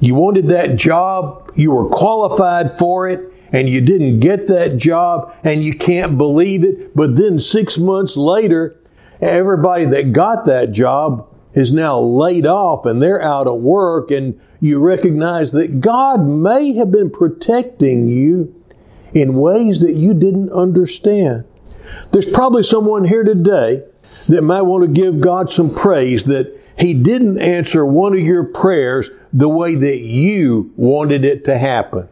You 0.00 0.14
wanted 0.14 0.48
that 0.48 0.76
job, 0.76 1.50
you 1.54 1.72
were 1.72 1.88
qualified 1.88 2.76
for 2.76 3.08
it, 3.08 3.20
and 3.52 3.68
you 3.68 3.80
didn't 3.80 4.20
get 4.20 4.46
that 4.48 4.76
job, 4.76 5.34
and 5.42 5.64
you 5.64 5.74
can't 5.74 6.18
believe 6.18 6.64
it, 6.64 6.94
but 6.94 7.16
then 7.16 7.38
six 7.38 7.78
months 7.78 8.16
later, 8.16 8.78
everybody 9.20 9.86
that 9.86 10.12
got 10.12 10.44
that 10.44 10.70
job 10.70 11.27
is 11.54 11.72
now 11.72 11.98
laid 11.98 12.46
off 12.46 12.84
and 12.84 13.02
they're 13.02 13.22
out 13.22 13.46
of 13.46 13.60
work 13.60 14.10
and 14.10 14.38
you 14.60 14.84
recognize 14.84 15.52
that 15.52 15.80
God 15.80 16.26
may 16.26 16.74
have 16.74 16.90
been 16.90 17.10
protecting 17.10 18.08
you 18.08 18.54
in 19.14 19.34
ways 19.34 19.80
that 19.80 19.94
you 19.94 20.14
didn't 20.14 20.50
understand. 20.50 21.44
There's 22.12 22.30
probably 22.30 22.62
someone 22.62 23.04
here 23.04 23.24
today 23.24 23.84
that 24.28 24.42
might 24.42 24.62
want 24.62 24.82
to 24.82 24.88
give 24.88 25.20
God 25.20 25.48
some 25.50 25.74
praise 25.74 26.24
that 26.24 26.58
He 26.78 26.94
didn't 26.94 27.40
answer 27.40 27.84
one 27.86 28.12
of 28.12 28.20
your 28.20 28.44
prayers 28.44 29.10
the 29.32 29.48
way 29.48 29.74
that 29.74 29.98
you 29.98 30.72
wanted 30.76 31.24
it 31.24 31.44
to 31.46 31.56
happen. 31.56 32.08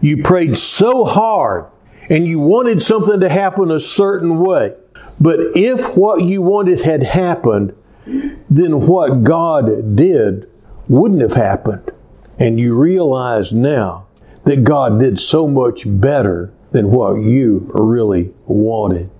You 0.00 0.22
prayed 0.22 0.56
so 0.56 1.04
hard 1.04 1.66
and 2.08 2.26
you 2.26 2.38
wanted 2.38 2.82
something 2.82 3.20
to 3.20 3.28
happen 3.28 3.70
a 3.70 3.80
certain 3.80 4.38
way. 4.38 4.74
But 5.20 5.38
if 5.54 5.96
what 5.96 6.22
you 6.22 6.42
wanted 6.42 6.80
had 6.80 7.02
happened, 7.02 7.74
then 8.06 8.86
what 8.86 9.24
God 9.24 9.96
did 9.96 10.48
wouldn't 10.88 11.22
have 11.22 11.34
happened. 11.34 11.90
And 12.38 12.60
you 12.60 12.78
realize 12.78 13.52
now 13.52 14.06
that 14.44 14.64
God 14.64 15.00
did 15.00 15.18
so 15.18 15.48
much 15.48 15.84
better 15.86 16.52
than 16.70 16.90
what 16.90 17.14
you 17.14 17.70
really 17.74 18.34
wanted. 18.44 19.10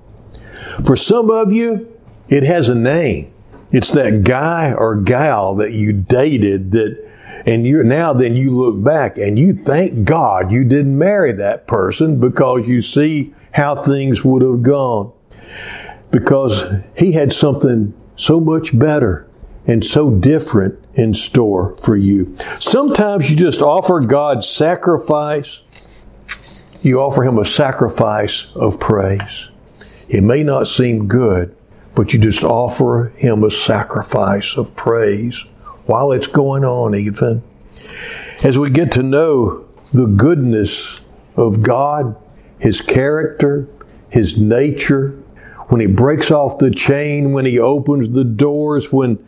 For 0.84 0.96
some 0.96 1.30
of 1.30 1.52
you, 1.52 1.92
it 2.28 2.42
has 2.44 2.68
a 2.68 2.74
name. 2.74 3.32
It's 3.72 3.92
that 3.92 4.22
guy 4.22 4.72
or 4.72 4.96
gal 4.96 5.54
that 5.56 5.72
you 5.72 5.92
dated 5.92 6.72
that 6.72 7.04
and 7.46 7.66
you 7.66 7.82
now 7.84 8.12
then 8.12 8.36
you 8.36 8.50
look 8.50 8.82
back 8.82 9.18
and 9.18 9.38
you 9.38 9.52
thank 9.52 10.04
God 10.04 10.50
you 10.50 10.64
didn't 10.64 10.98
marry 10.98 11.32
that 11.32 11.66
person 11.66 12.18
because 12.18 12.66
you 12.68 12.80
see 12.80 13.34
how 13.52 13.76
things 13.76 14.24
would 14.24 14.42
have 14.42 14.62
gone. 14.62 15.12
Because 16.10 16.64
he 16.96 17.12
had 17.12 17.32
something 17.32 17.94
so 18.16 18.40
much 18.40 18.76
better 18.76 19.26
and 19.66 19.84
so 19.84 20.10
different 20.10 20.78
in 20.94 21.12
store 21.14 21.76
for 21.76 21.96
you. 21.96 22.36
Sometimes 22.58 23.30
you 23.30 23.36
just 23.36 23.62
offer 23.62 24.00
God 24.00 24.44
sacrifice. 24.44 25.60
You 26.82 27.00
offer 27.00 27.22
Him 27.22 27.38
a 27.38 27.44
sacrifice 27.44 28.46
of 28.54 28.80
praise. 28.80 29.48
It 30.08 30.22
may 30.22 30.42
not 30.42 30.68
seem 30.68 31.08
good, 31.08 31.54
but 31.94 32.12
you 32.12 32.18
just 32.18 32.44
offer 32.44 33.12
Him 33.16 33.42
a 33.42 33.50
sacrifice 33.50 34.56
of 34.56 34.76
praise 34.76 35.44
while 35.86 36.12
it's 36.12 36.28
going 36.28 36.64
on, 36.64 36.94
even. 36.94 37.42
As 38.44 38.56
we 38.56 38.70
get 38.70 38.92
to 38.92 39.02
know 39.02 39.66
the 39.92 40.06
goodness 40.06 41.00
of 41.36 41.62
God, 41.62 42.16
His 42.60 42.80
character, 42.80 43.68
His 44.10 44.38
nature, 44.38 45.18
when 45.68 45.80
he 45.80 45.86
breaks 45.86 46.30
off 46.30 46.58
the 46.58 46.70
chain, 46.70 47.32
when 47.32 47.44
he 47.44 47.58
opens 47.58 48.10
the 48.10 48.24
doors, 48.24 48.92
when 48.92 49.24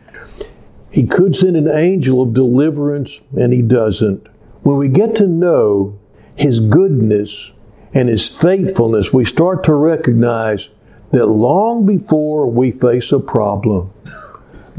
he 0.91 1.05
could 1.05 1.35
send 1.35 1.55
an 1.55 1.69
angel 1.69 2.21
of 2.21 2.33
deliverance 2.33 3.21
and 3.33 3.53
he 3.53 3.61
doesn't. 3.61 4.25
When 4.63 4.77
we 4.77 4.89
get 4.89 5.15
to 5.17 5.27
know 5.27 5.99
his 6.35 6.59
goodness 6.59 7.51
and 7.93 8.09
his 8.09 8.29
faithfulness, 8.29 9.13
we 9.13 9.25
start 9.25 9.63
to 9.65 9.73
recognize 9.73 10.69
that 11.11 11.25
long 11.25 11.85
before 11.85 12.47
we 12.47 12.71
face 12.71 13.11
a 13.11 13.19
problem, 13.19 13.91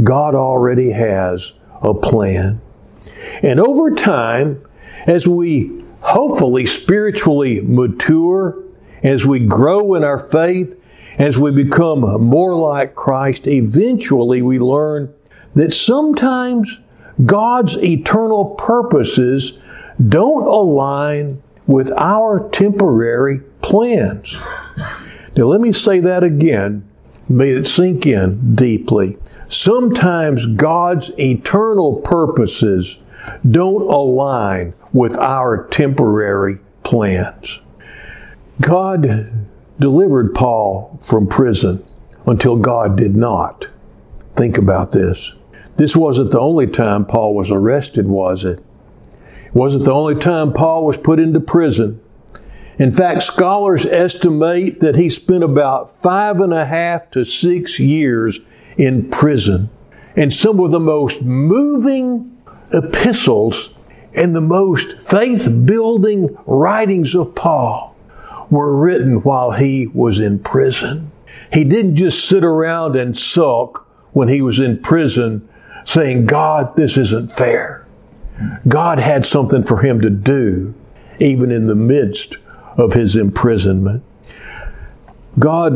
God 0.03 0.35
already 0.35 0.93
has 0.93 1.55
a 1.83 1.93
plan. 1.93 2.61
And 3.43 3.61
over 3.61 3.91
time, 3.91 4.65
as 5.07 5.27
we 5.27 5.85
hopefully 6.01 6.67
spiritually 6.67 7.61
mature, 7.63 8.63
as 9.03 9.27
we 9.27 9.41
grow 9.41 9.95
in 9.95 10.05
our 10.05 10.19
faith, 10.19 10.81
as 11.21 11.39
we 11.39 11.53
become 11.53 12.01
more 12.25 12.55
like 12.55 12.95
Christ, 12.95 13.47
eventually 13.47 14.41
we 14.41 14.59
learn 14.59 15.13
that 15.55 15.71
sometimes 15.71 16.81
God's 17.27 17.77
eternal 17.77 18.55
purposes 18.55 19.59
don't 20.09 20.47
align 20.47 21.43
with 21.67 21.93
our 21.93 22.49
temporary 22.49 23.41
plans. 23.61 24.35
Now, 25.37 25.45
let 25.45 25.61
me 25.61 25.73
say 25.73 26.01
that 26.01 26.25
again, 26.25 26.89
may 27.29 27.51
it 27.51 27.67
sink 27.67 28.07
in 28.07 28.55
deeply. 28.55 29.19
Sometimes 29.47 30.47
God's 30.47 31.11
eternal 31.19 31.97
purposes 31.97 32.97
don't 33.49 33.83
align 33.83 34.73
with 34.95 35.19
our 35.19 35.69
temporary 35.69 36.61
plans. 36.83 37.61
God 38.63 39.50
delivered 39.81 40.35
Paul 40.35 40.97
from 41.01 41.27
prison 41.27 41.85
until 42.27 42.57
God 42.57 42.97
did 42.97 43.17
not. 43.17 43.69
Think 44.37 44.57
about 44.59 44.93
this. 44.93 45.35
This 45.77 45.97
wasn't 45.97 46.31
the 46.31 46.41
only 46.41 46.67
time 46.67 47.07
Paul 47.07 47.35
was 47.35 47.51
arrested, 47.51 48.07
was 48.07 48.45
it? 48.45 48.63
It 49.47 49.55
wasn't 49.55 49.87
the 49.87 49.93
only 49.93 50.15
time 50.15 50.53
Paul 50.53 50.85
was 50.85 50.99
put 50.99 51.19
into 51.19 51.41
prison. 51.41 52.01
In 52.79 52.93
fact, 52.93 53.23
scholars 53.23 53.85
estimate 53.85 54.81
that 54.81 54.97
he 54.97 55.11
spent 55.11 55.43
about 55.43 55.91
five 55.91 56.41
and 56.41 56.53
a 56.53 56.67
half 56.67 57.11
to 57.11 57.25
six 57.25 57.81
years 57.81 58.41
in 58.79 59.11
prison. 59.11 59.71
And 60.17 60.33
some 60.33 60.61
of 60.61 60.71
the 60.71 60.81
most 60.81 61.23
moving 61.23 62.39
epistles 62.73 63.71
and 64.15 64.35
the 64.35 64.41
most 64.41 65.01
faith 65.01 65.49
building 65.65 66.37
writings 66.47 67.15
of 67.15 67.35
Paul 67.35 67.90
were 68.51 68.77
written 68.77 69.23
while 69.23 69.53
he 69.53 69.87
was 69.95 70.19
in 70.19 70.39
prison. 70.39 71.11
He 71.53 71.65
didn't 71.65 71.97
just 71.97 72.29
sit 72.29 72.45
around 72.45 72.97
and 72.97 73.17
sulk 73.17 73.87
when 74.13 74.29
he 74.29 74.43
was 74.43 74.59
in 74.59 74.81
prison 74.81 75.49
saying, 75.85 76.27
God, 76.27 76.77
this 76.77 76.97
isn't 76.97 77.31
fair. 77.31 77.87
God 78.67 78.99
had 78.99 79.27
something 79.27 79.63
for 79.63 79.83
him 79.83 80.01
to 80.01 80.11
do 80.11 80.75
even 81.21 81.51
in 81.51 81.67
the 81.67 81.75
midst 81.75 82.39
of 82.77 82.95
his 82.95 83.15
imprisonment. 83.15 84.03
God 85.39 85.75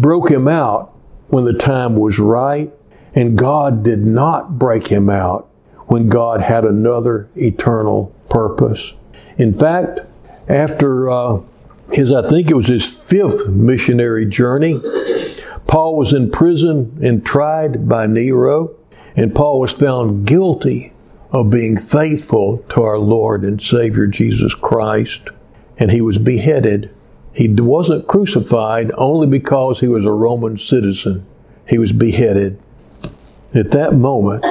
broke 0.00 0.30
him 0.30 0.48
out 0.48 0.94
when 1.28 1.44
the 1.44 1.52
time 1.52 1.96
was 1.96 2.18
right, 2.18 2.72
and 3.14 3.36
God 3.36 3.84
did 3.84 4.00
not 4.00 4.58
break 4.58 4.88
him 4.88 5.10
out 5.10 5.48
when 5.86 6.08
God 6.08 6.40
had 6.40 6.64
another 6.64 7.28
eternal 7.36 8.14
purpose. 8.28 8.94
In 9.36 9.52
fact, 9.52 10.00
after 10.48 11.10
uh, 11.10 11.40
his, 11.92 12.12
I 12.12 12.28
think 12.28 12.50
it 12.50 12.54
was 12.54 12.66
his 12.66 12.84
fifth 12.84 13.48
missionary 13.48 14.26
journey. 14.26 14.80
Paul 15.66 15.96
was 15.96 16.12
in 16.12 16.30
prison 16.30 16.98
and 17.02 17.24
tried 17.24 17.88
by 17.88 18.06
Nero. 18.06 18.74
And 19.16 19.34
Paul 19.34 19.60
was 19.60 19.72
found 19.72 20.26
guilty 20.26 20.92
of 21.32 21.50
being 21.50 21.76
faithful 21.76 22.58
to 22.70 22.82
our 22.82 22.98
Lord 22.98 23.42
and 23.42 23.60
Savior 23.60 24.06
Jesus 24.06 24.54
Christ. 24.54 25.30
And 25.76 25.90
he 25.90 26.00
was 26.00 26.18
beheaded. 26.18 26.94
He 27.34 27.48
wasn't 27.48 28.06
crucified 28.06 28.92
only 28.96 29.26
because 29.26 29.80
he 29.80 29.88
was 29.88 30.04
a 30.04 30.12
Roman 30.12 30.56
citizen. 30.56 31.26
He 31.68 31.78
was 31.78 31.92
beheaded. 31.92 32.60
At 33.54 33.72
that 33.72 33.94
moment, 33.94 34.44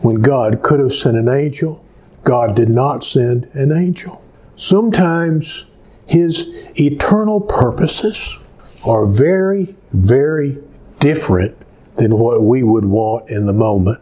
when 0.00 0.16
God 0.16 0.62
could 0.62 0.80
have 0.80 0.92
sent 0.92 1.16
an 1.16 1.28
angel, 1.28 1.84
God 2.24 2.54
did 2.54 2.68
not 2.68 3.04
send 3.04 3.46
an 3.54 3.72
angel. 3.72 4.22
Sometimes 4.54 5.64
his 6.12 6.46
eternal 6.78 7.40
purposes 7.40 8.36
are 8.84 9.06
very, 9.06 9.74
very 9.94 10.58
different 11.00 11.56
than 11.96 12.18
what 12.18 12.42
we 12.42 12.62
would 12.62 12.84
want 12.84 13.30
in 13.30 13.46
the 13.46 13.54
moment. 13.54 13.98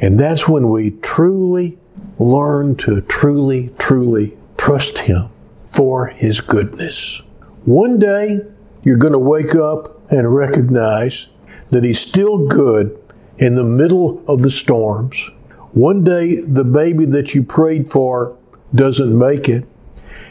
And 0.00 0.20
that's 0.20 0.48
when 0.48 0.68
we 0.68 0.92
truly 1.02 1.76
learn 2.20 2.76
to 2.76 3.00
truly, 3.00 3.74
truly 3.78 4.38
trust 4.56 5.00
Him 5.00 5.30
for 5.66 6.06
His 6.06 6.40
goodness. 6.40 7.20
One 7.64 7.98
day, 7.98 8.38
you're 8.84 8.96
going 8.96 9.12
to 9.12 9.18
wake 9.18 9.56
up 9.56 10.00
and 10.12 10.32
recognize 10.32 11.26
that 11.70 11.82
He's 11.82 11.98
still 11.98 12.46
good 12.46 12.96
in 13.38 13.56
the 13.56 13.64
middle 13.64 14.22
of 14.28 14.42
the 14.42 14.52
storms. 14.52 15.28
One 15.72 16.04
day, 16.04 16.36
the 16.36 16.64
baby 16.64 17.06
that 17.06 17.34
you 17.34 17.42
prayed 17.42 17.88
for 17.88 18.36
doesn't 18.72 19.18
make 19.18 19.48
it, 19.48 19.66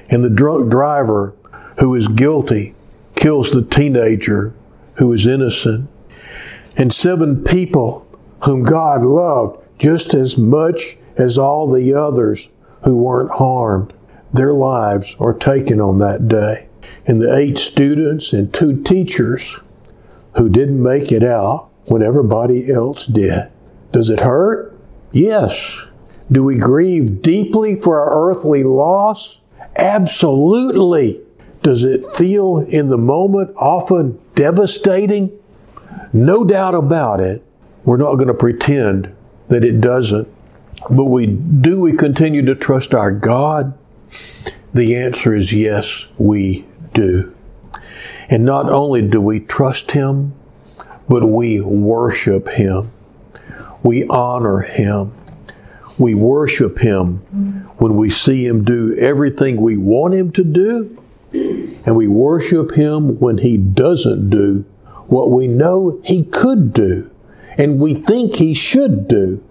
and 0.10 0.24
the 0.24 0.30
drunk 0.30 0.70
driver 0.70 1.36
who 1.80 1.94
is 1.96 2.08
guilty 2.08 2.76
kills 3.16 3.52
the 3.52 3.62
teenager 3.62 4.54
who 4.96 5.12
is 5.14 5.28
innocent, 5.28 5.90
and 6.76 6.94
seven 6.94 7.44
people 7.44 8.08
whom 8.46 8.64
God 8.64 9.04
loved 9.04 9.62
just 9.80 10.14
as 10.14 10.38
much 10.38 10.98
as 11.18 11.38
all 11.38 11.72
the 11.72 11.94
others 11.94 12.50
who 12.84 12.98
weren't 12.98 13.32
harmed. 13.32 13.94
Their 14.34 14.54
lives 14.54 15.16
are 15.20 15.34
taken 15.34 15.80
on 15.82 15.98
that 16.00 16.28
day. 16.28 16.70
And 17.06 17.22
the 17.22 17.36
eight 17.36 17.58
students 17.58 18.34
and 18.34 18.54
two 18.54 18.82
teachers 18.84 19.60
who 20.36 20.50
didn't 20.50 20.82
make 20.82 21.12
it 21.12 21.24
out 21.24 21.70
when 21.86 22.04
everybody 22.04 22.72
else 22.72 23.08
did. 23.08 23.52
Does 23.92 24.10
it 24.10 24.22
hurt? 24.22 24.78
Yes. 25.12 25.86
Do 26.32 26.44
we 26.44 26.58
grieve 26.58 27.22
deeply 27.22 27.76
for 27.76 28.02
our 28.02 28.30
earthly 28.30 28.64
loss? 28.64 29.40
Absolutely. 29.78 31.22
Does 31.62 31.84
it 31.84 32.06
feel 32.06 32.58
in 32.58 32.90
the 32.90 32.98
moment 32.98 33.56
often 33.58 34.20
devastating? 34.36 35.38
No 36.14 36.44
doubt 36.44 36.76
about 36.76 37.20
it. 37.20 37.44
We're 37.84 37.98
not 37.98 38.16
going 38.16 38.28
to 38.28 38.34
pretend 38.34 39.14
that 39.48 39.64
it 39.64 39.80
doesn't. 39.80 40.28
But 40.90 41.06
we 41.06 41.26
do 41.26 41.82
we 41.82 41.94
continue 41.94 42.44
to 42.46 42.56
trust 42.56 42.94
our 42.94 43.12
God? 43.12 43.78
The 44.74 44.96
answer 44.96 45.36
is 45.36 45.52
yes, 45.54 46.08
we 46.18 46.66
do. 46.94 47.36
And 48.30 48.46
not 48.46 48.70
only 48.70 49.02
do 49.02 49.22
we 49.22 49.40
trust 49.40 49.92
him, 49.92 50.34
but 51.10 51.26
we 51.26 51.62
worship 51.62 52.50
him. 52.50 52.92
We 53.84 54.06
honor 54.08 54.60
him. 54.60 55.14
We 55.98 56.14
worship 56.14 56.80
him 56.80 57.18
when 57.78 57.96
we 57.96 58.10
see 58.10 58.46
him 58.46 58.64
do 58.64 58.96
everything 59.00 59.60
we 59.62 59.78
want 59.78 60.14
him 60.14 60.32
to 60.34 60.44
do, 60.44 61.04
and 61.34 61.96
we 61.96 62.08
worship 62.08 62.74
him 62.74 63.20
when 63.20 63.40
he 63.40 63.58
doesn't 63.58 64.30
do 64.30 64.66
what 65.08 65.32
we 65.32 65.48
know 65.48 66.00
he 66.04 66.24
could 66.24 66.74
do 66.74 67.10
and 67.58 67.80
we 67.80 67.94
think 67.94 68.36
he 68.36 68.54
should 68.54 69.08
do. 69.08 69.44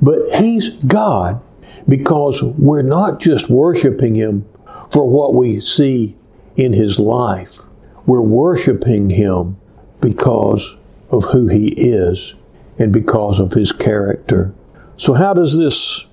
But 0.00 0.34
he's 0.36 0.70
God 0.84 1.42
because 1.88 2.42
we're 2.42 2.82
not 2.82 3.18
just 3.18 3.50
worshiping 3.50 4.14
him 4.14 4.46
for 4.90 5.08
what 5.08 5.34
we 5.34 5.60
see 5.60 6.16
in 6.56 6.74
his 6.74 7.00
life. 7.00 7.60
We're 8.06 8.20
worshiping 8.20 9.10
him 9.10 9.56
because 10.00 10.76
of 11.10 11.24
who 11.32 11.48
he 11.48 11.74
is 11.76 12.34
and 12.78 12.92
because 12.92 13.40
of 13.40 13.52
his 13.52 13.72
character. 13.72 14.54
So, 15.00 15.14
how 15.14 15.32
does 15.32 15.56
this 15.56 16.04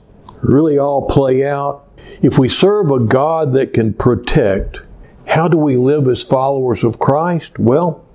really 0.42 0.78
all 0.78 1.08
play 1.08 1.46
out? 1.46 1.92
If 2.22 2.40
we 2.40 2.48
serve 2.48 2.90
a 2.90 3.02
God 3.02 3.52
that 3.52 3.74
can 3.74 3.94
protect, 3.94 4.80
how 5.28 5.50
do 5.50 5.58
we 5.58 5.76
live 5.76 6.08
as 6.08 6.24
followers 6.24 6.86
of 6.86 6.98
Christ? 6.98 7.60
Well, 7.60 8.06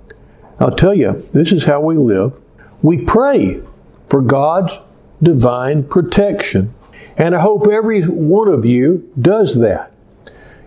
I'll 0.59 0.73
tell 0.73 0.95
you, 0.95 1.29
this 1.31 1.51
is 1.51 1.65
how 1.65 1.79
we 1.81 1.95
live. 1.95 2.41
We 2.81 3.05
pray 3.05 3.61
for 4.09 4.19
God's 4.19 4.79
divine 5.21 5.83
protection. 5.83 6.73
And 7.17 7.35
I 7.35 7.41
hope 7.41 7.67
every 7.71 8.01
one 8.01 8.47
of 8.47 8.65
you 8.65 9.07
does 9.21 9.59
that. 9.59 9.91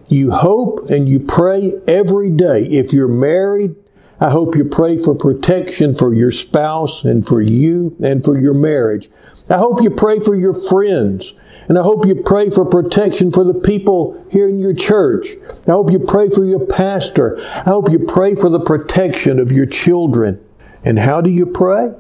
You 0.07 0.31
hope 0.31 0.89
and 0.89 1.09
you 1.09 1.19
pray 1.19 1.73
every 1.89 2.31
day. 2.31 2.61
If 2.61 2.93
you're 2.93 3.09
married, 3.09 3.75
I 4.21 4.31
hope 4.31 4.55
you 4.55 4.67
pray 4.67 4.99
for 4.99 5.17
protection 5.17 5.95
for 5.95 6.15
your 6.15 6.31
spouse 6.31 7.03
and 7.03 7.27
for 7.27 7.41
you 7.41 7.97
and 8.01 8.25
for 8.25 8.39
your 8.39 8.55
marriage. 8.55 9.11
I 9.49 9.59
hope 9.59 9.83
you 9.83 9.91
pray 9.91 10.19
for 10.19 10.35
your 10.35 10.55
friends. 10.55 11.35
And 11.69 11.79
I 11.79 11.83
hope 11.83 12.07
you 12.07 12.15
pray 12.15 12.51
for 12.51 12.65
protection 12.65 13.31
for 13.31 13.45
the 13.45 13.55
people 13.55 14.25
here 14.31 14.49
in 14.49 14.59
your 14.59 14.75
church. 14.75 15.29
I 15.67 15.73
hope 15.73 15.91
you 15.91 15.99
pray 15.99 16.31
for 16.31 16.45
your 16.45 16.65
pastor. 16.65 17.39
I 17.41 17.65
hope 17.65 17.91
you 17.91 18.01
pray 18.01 18.35
for 18.35 18.49
the 18.49 18.61
protection 18.61 19.39
of 19.39 19.51
your 19.51 19.67
children. 19.67 20.45
And 20.85 20.99
how 20.99 21.21
do 21.21 21.31
you 21.31 21.47
pray? 21.47 21.93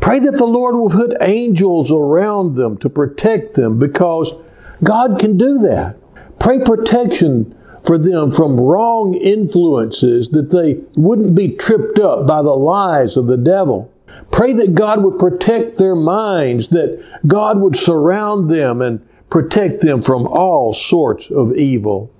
Pray 0.00 0.18
that 0.18 0.32
the 0.32 0.46
Lord 0.46 0.76
will 0.76 0.90
put 0.90 1.16
angels 1.22 1.90
around 1.90 2.56
them 2.56 2.76
to 2.78 2.90
protect 2.90 3.54
them 3.54 3.78
because 3.78 4.34
God 4.82 5.18
can 5.18 5.38
do 5.38 5.58
that. 5.60 5.96
Pray 6.38 6.60
protection 6.60 7.56
for 7.84 7.96
them 7.96 8.34
from 8.34 8.60
wrong 8.60 9.14
influences 9.14 10.28
that 10.30 10.50
they 10.50 10.82
wouldn't 10.96 11.34
be 11.34 11.48
tripped 11.48 11.98
up 11.98 12.26
by 12.26 12.42
the 12.42 12.54
lies 12.54 13.16
of 13.16 13.26
the 13.26 13.38
devil. 13.38 13.90
Pray 14.30 14.52
that 14.52 14.74
God 14.74 15.02
would 15.02 15.18
protect 15.18 15.78
their 15.78 15.94
minds, 15.94 16.68
that 16.68 17.04
God 17.26 17.60
would 17.60 17.76
surround 17.76 18.50
them 18.50 18.82
and 18.82 19.06
protect 19.30 19.80
them 19.80 20.02
from 20.02 20.26
all 20.26 20.72
sorts 20.72 21.30
of 21.30 21.52
evil. 21.52 22.12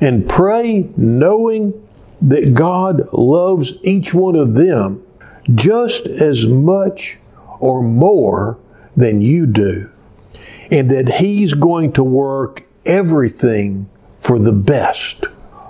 And 0.00 0.28
pray 0.28 0.90
knowing 0.96 1.72
that 2.20 2.54
God 2.54 3.12
loves 3.12 3.74
each 3.82 4.14
one 4.14 4.36
of 4.36 4.54
them 4.54 5.02
just 5.54 6.06
as 6.06 6.46
much 6.46 7.18
or 7.60 7.82
more 7.82 8.58
than 8.96 9.20
you 9.20 9.46
do. 9.46 9.90
And 10.70 10.90
that 10.90 11.16
He's 11.20 11.54
going 11.54 11.92
to 11.92 12.04
work 12.04 12.66
everything 12.84 13.88
for 14.18 14.38
the 14.38 14.52
best 14.52 15.26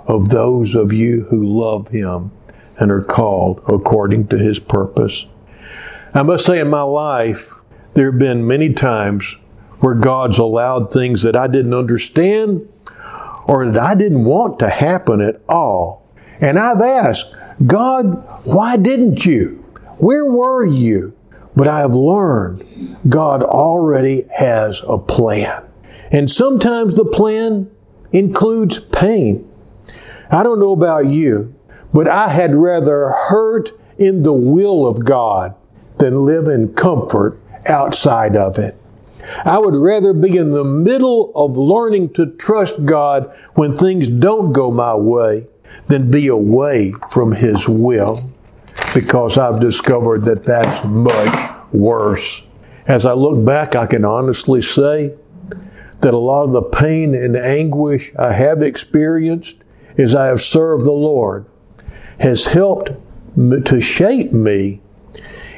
of 0.07 0.29
those 0.29 0.73
of 0.73 0.93
you 0.93 1.25
who 1.29 1.45
love 1.45 1.89
Him 1.89 2.31
and 2.79 2.91
are 2.91 3.03
called 3.03 3.61
according 3.67 4.27
to 4.27 4.37
His 4.37 4.59
purpose. 4.59 5.25
I 6.13 6.23
must 6.23 6.45
say, 6.45 6.59
in 6.59 6.69
my 6.69 6.81
life, 6.81 7.53
there 7.93 8.11
have 8.11 8.19
been 8.19 8.47
many 8.47 8.73
times 8.73 9.35
where 9.79 9.95
God's 9.95 10.37
allowed 10.37 10.91
things 10.91 11.21
that 11.23 11.35
I 11.35 11.47
didn't 11.47 11.73
understand 11.73 12.67
or 13.45 13.65
that 13.65 13.81
I 13.81 13.95
didn't 13.95 14.23
want 14.23 14.59
to 14.59 14.69
happen 14.69 15.21
at 15.21 15.41
all. 15.47 16.07
And 16.39 16.59
I've 16.59 16.81
asked, 16.81 17.33
God, 17.65 18.05
why 18.45 18.77
didn't 18.77 19.25
you? 19.25 19.63
Where 19.97 20.25
were 20.25 20.65
you? 20.65 21.15
But 21.55 21.67
I 21.67 21.79
have 21.79 21.95
learned 21.95 22.97
God 23.09 23.41
already 23.41 24.23
has 24.37 24.83
a 24.87 24.97
plan. 24.97 25.63
And 26.11 26.29
sometimes 26.29 26.95
the 26.95 27.05
plan 27.05 27.69
includes 28.11 28.79
pain. 28.79 29.49
I 30.29 30.43
don't 30.43 30.59
know 30.59 30.71
about 30.71 31.07
you, 31.07 31.55
but 31.93 32.07
I 32.07 32.29
had 32.29 32.53
rather 32.53 33.09
hurt 33.09 33.71
in 33.97 34.23
the 34.23 34.33
will 34.33 34.85
of 34.85 35.03
God 35.03 35.55
than 35.99 36.25
live 36.25 36.47
in 36.47 36.73
comfort 36.73 37.39
outside 37.65 38.35
of 38.35 38.57
it. 38.57 38.75
I 39.43 39.57
would 39.57 39.75
rather 39.75 40.13
be 40.13 40.37
in 40.37 40.51
the 40.51 40.63
middle 40.63 41.31
of 41.35 41.57
learning 41.57 42.13
to 42.13 42.27
trust 42.27 42.85
God 42.85 43.35
when 43.55 43.75
things 43.75 44.07
don't 44.07 44.51
go 44.51 44.71
my 44.71 44.95
way 44.95 45.47
than 45.87 46.11
be 46.11 46.27
away 46.27 46.93
from 47.11 47.33
His 47.33 47.67
will 47.67 48.29
because 48.93 49.37
I've 49.37 49.59
discovered 49.59 50.25
that 50.25 50.45
that's 50.45 50.83
much 50.85 51.51
worse. 51.73 52.43
As 52.85 53.05
I 53.05 53.13
look 53.13 53.43
back, 53.43 53.75
I 53.75 53.85
can 53.85 54.05
honestly 54.05 54.61
say 54.61 55.15
that 56.01 56.13
a 56.13 56.17
lot 56.17 56.43
of 56.43 56.51
the 56.51 56.61
pain 56.61 57.15
and 57.15 57.35
anguish 57.35 58.13
I 58.17 58.33
have 58.33 58.61
experienced 58.61 59.57
as 59.97 60.13
I 60.13 60.27
have 60.27 60.41
served 60.41 60.85
the 60.85 60.91
Lord 60.91 61.45
has 62.19 62.45
helped 62.45 62.91
to 63.37 63.81
shape 63.81 64.31
me 64.31 64.81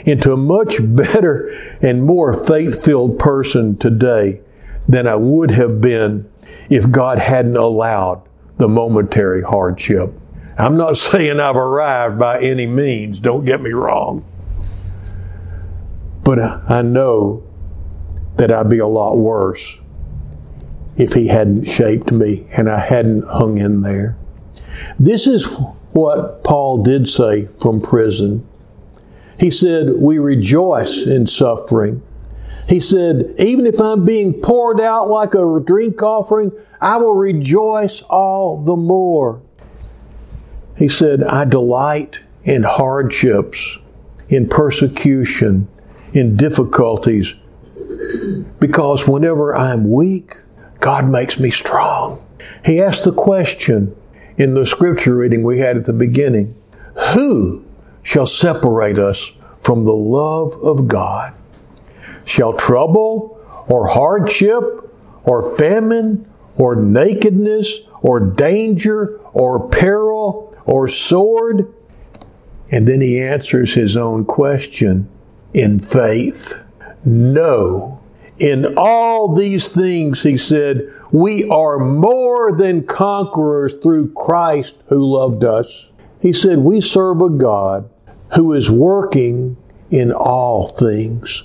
into 0.09 0.33
a 0.33 0.37
much 0.37 0.77
better 0.81 1.49
and 1.81 2.03
more 2.03 2.33
faith 2.33 2.83
filled 2.83 3.19
person 3.19 3.77
today 3.77 4.41
than 4.87 5.07
I 5.07 5.15
would 5.15 5.51
have 5.51 5.79
been 5.79 6.29
if 6.69 6.89
God 6.89 7.19
hadn't 7.19 7.57
allowed 7.57 8.23
the 8.57 8.67
momentary 8.67 9.43
hardship. 9.43 10.13
I'm 10.57 10.77
not 10.77 10.97
saying 10.97 11.39
I've 11.39 11.55
arrived 11.55 12.19
by 12.19 12.41
any 12.41 12.65
means, 12.65 13.19
don't 13.19 13.45
get 13.45 13.61
me 13.61 13.71
wrong. 13.71 14.25
But 16.23 16.39
I 16.69 16.81
know 16.81 17.43
that 18.35 18.51
I'd 18.51 18.69
be 18.69 18.79
a 18.79 18.87
lot 18.87 19.17
worse 19.17 19.79
if 20.95 21.13
he 21.13 21.27
hadn't 21.27 21.65
shaped 21.65 22.11
me 22.11 22.45
and 22.57 22.69
I 22.69 22.79
hadn't 22.79 23.23
hung 23.23 23.57
in 23.57 23.81
there. 23.81 24.17
This 24.99 25.27
is 25.27 25.45
what 25.91 26.43
Paul 26.43 26.83
did 26.83 27.07
say 27.09 27.45
from 27.45 27.81
prison. 27.81 28.47
He 29.39 29.49
said, 29.49 29.93
We 29.97 30.19
rejoice 30.19 31.05
in 31.05 31.27
suffering. 31.27 32.03
He 32.67 32.79
said, 32.79 33.33
Even 33.39 33.65
if 33.65 33.79
I'm 33.79 34.05
being 34.05 34.33
poured 34.33 34.81
out 34.81 35.09
like 35.09 35.33
a 35.33 35.61
drink 35.63 36.03
offering, 36.03 36.51
I 36.81 36.97
will 36.97 37.15
rejoice 37.15 38.01
all 38.03 38.61
the 38.61 38.75
more. 38.75 39.41
He 40.77 40.87
said, 40.87 41.23
I 41.23 41.45
delight 41.45 42.19
in 42.43 42.63
hardships, 42.63 43.77
in 44.29 44.47
persecution, 44.47 45.67
in 46.13 46.35
difficulties, 46.35 47.35
because 48.59 49.07
whenever 49.07 49.55
I'm 49.55 49.91
weak, 49.91 50.35
God 50.79 51.07
makes 51.07 51.39
me 51.39 51.49
strong. 51.49 52.25
He 52.65 52.81
asked 52.81 53.03
the 53.03 53.11
question 53.11 53.95
in 54.37 54.53
the 54.53 54.65
scripture 54.65 55.15
reading 55.17 55.43
we 55.43 55.59
had 55.59 55.75
at 55.75 55.85
the 55.85 55.93
beginning 55.93 56.55
Who 57.13 57.65
shall 58.03 58.25
separate 58.25 58.97
us 58.97 59.31
from 59.61 59.85
the 59.85 59.93
love 59.93 60.53
of 60.63 60.87
God? 60.87 61.33
Shall 62.25 62.53
trouble 62.53 63.39
or 63.67 63.87
hardship 63.87 64.63
or 65.23 65.57
famine 65.57 66.31
or 66.55 66.75
nakedness 66.75 67.81
or 68.01 68.19
danger 68.19 69.19
or 69.33 69.67
peril 69.69 70.55
or 70.65 70.87
sword? 70.87 71.73
And 72.71 72.87
then 72.87 73.01
he 73.01 73.19
answers 73.19 73.73
his 73.73 73.97
own 73.97 74.25
question 74.25 75.09
in 75.53 75.79
faith. 75.79 76.63
No. 77.05 78.01
In 78.37 78.77
all 78.77 79.33
these 79.33 79.67
things, 79.67 80.23
he 80.23 80.37
said, 80.37 80.89
we 81.11 81.49
are 81.49 81.79
more 81.79 82.55
than 82.55 82.85
conquerors 82.85 83.75
through 83.75 84.13
Christ 84.13 84.75
who 84.87 85.03
loved 85.03 85.43
us. 85.43 85.88
He 86.21 86.33
said, 86.33 86.59
we 86.59 86.81
serve 86.81 87.21
a 87.21 87.29
God 87.29 87.89
who 88.35 88.53
is 88.53 88.69
working 88.69 89.57
in 89.89 90.11
all 90.11 90.67
things 90.67 91.43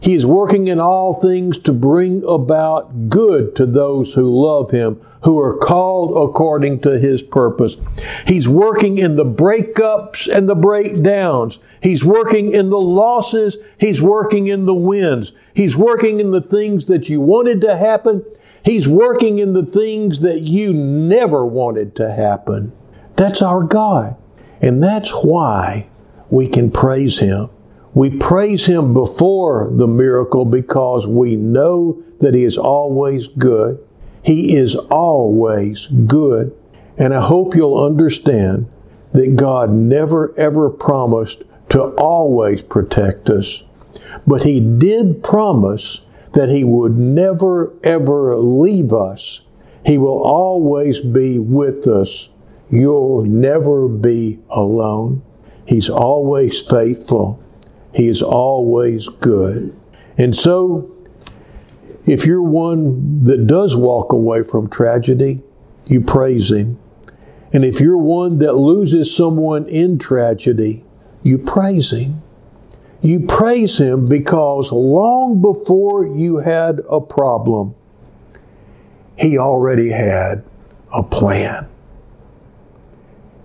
he 0.00 0.14
is 0.14 0.24
working 0.24 0.68
in 0.68 0.78
all 0.78 1.12
things 1.12 1.58
to 1.58 1.72
bring 1.72 2.22
about 2.22 3.08
good 3.08 3.56
to 3.56 3.66
those 3.66 4.14
who 4.14 4.30
love 4.30 4.70
Him, 4.70 5.00
who 5.24 5.40
are 5.40 5.56
called 5.56 6.30
according 6.30 6.80
to 6.80 6.98
His 6.98 7.22
purpose. 7.22 7.76
He's 8.24 8.48
working 8.48 8.98
in 8.98 9.16
the 9.16 9.24
breakups 9.24 10.32
and 10.32 10.48
the 10.48 10.54
breakdowns. 10.54 11.58
He's 11.82 12.04
working 12.04 12.52
in 12.52 12.70
the 12.70 12.80
losses. 12.80 13.56
He's 13.78 14.00
working 14.00 14.46
in 14.46 14.66
the 14.66 14.74
wins. 14.74 15.32
He's 15.52 15.76
working 15.76 16.20
in 16.20 16.30
the 16.30 16.42
things 16.42 16.86
that 16.86 17.08
you 17.08 17.20
wanted 17.20 17.60
to 17.62 17.76
happen. 17.76 18.24
He's 18.64 18.86
working 18.86 19.40
in 19.40 19.52
the 19.52 19.66
things 19.66 20.20
that 20.20 20.42
you 20.42 20.72
never 20.72 21.44
wanted 21.44 21.96
to 21.96 22.12
happen. 22.12 22.72
That's 23.18 23.42
our 23.42 23.64
God. 23.64 24.16
And 24.62 24.82
that's 24.82 25.10
why 25.10 25.90
we 26.30 26.46
can 26.46 26.70
praise 26.70 27.18
Him. 27.18 27.50
We 27.92 28.16
praise 28.16 28.66
Him 28.66 28.94
before 28.94 29.70
the 29.72 29.88
miracle 29.88 30.44
because 30.44 31.06
we 31.06 31.36
know 31.36 32.00
that 32.20 32.34
He 32.34 32.44
is 32.44 32.56
always 32.56 33.26
good. 33.26 33.84
He 34.24 34.54
is 34.54 34.76
always 34.76 35.86
good. 35.86 36.56
And 36.96 37.12
I 37.12 37.20
hope 37.20 37.56
you'll 37.56 37.82
understand 37.82 38.70
that 39.12 39.34
God 39.34 39.70
never 39.70 40.32
ever 40.38 40.70
promised 40.70 41.42
to 41.70 41.82
always 41.96 42.62
protect 42.62 43.28
us, 43.28 43.62
but 44.26 44.44
He 44.44 44.60
did 44.60 45.24
promise 45.24 46.02
that 46.34 46.48
He 46.48 46.62
would 46.62 46.96
never 46.96 47.74
ever 47.82 48.36
leave 48.36 48.92
us. 48.92 49.42
He 49.84 49.98
will 49.98 50.22
always 50.22 51.00
be 51.00 51.38
with 51.38 51.86
us. 51.88 52.28
You'll 52.70 53.24
never 53.24 53.88
be 53.88 54.38
alone. 54.50 55.22
He's 55.66 55.88
always 55.88 56.60
faithful. 56.62 57.42
He 57.94 58.08
is 58.08 58.22
always 58.22 59.08
good. 59.08 59.74
And 60.16 60.34
so, 60.34 60.90
if 62.06 62.26
you're 62.26 62.42
one 62.42 63.24
that 63.24 63.46
does 63.46 63.76
walk 63.76 64.12
away 64.12 64.42
from 64.42 64.68
tragedy, 64.68 65.42
you 65.86 66.00
praise 66.00 66.50
Him. 66.50 66.78
And 67.52 67.64
if 67.64 67.80
you're 67.80 67.98
one 67.98 68.38
that 68.38 68.54
loses 68.54 69.14
someone 69.14 69.66
in 69.68 69.98
tragedy, 69.98 70.84
you 71.22 71.38
praise 71.38 71.92
Him. 71.92 72.22
You 73.00 73.26
praise 73.26 73.78
Him 73.78 74.06
because 74.06 74.72
long 74.72 75.40
before 75.40 76.06
you 76.06 76.38
had 76.38 76.80
a 76.90 77.00
problem, 77.00 77.74
He 79.18 79.38
already 79.38 79.90
had 79.90 80.44
a 80.92 81.02
plan. 81.02 81.68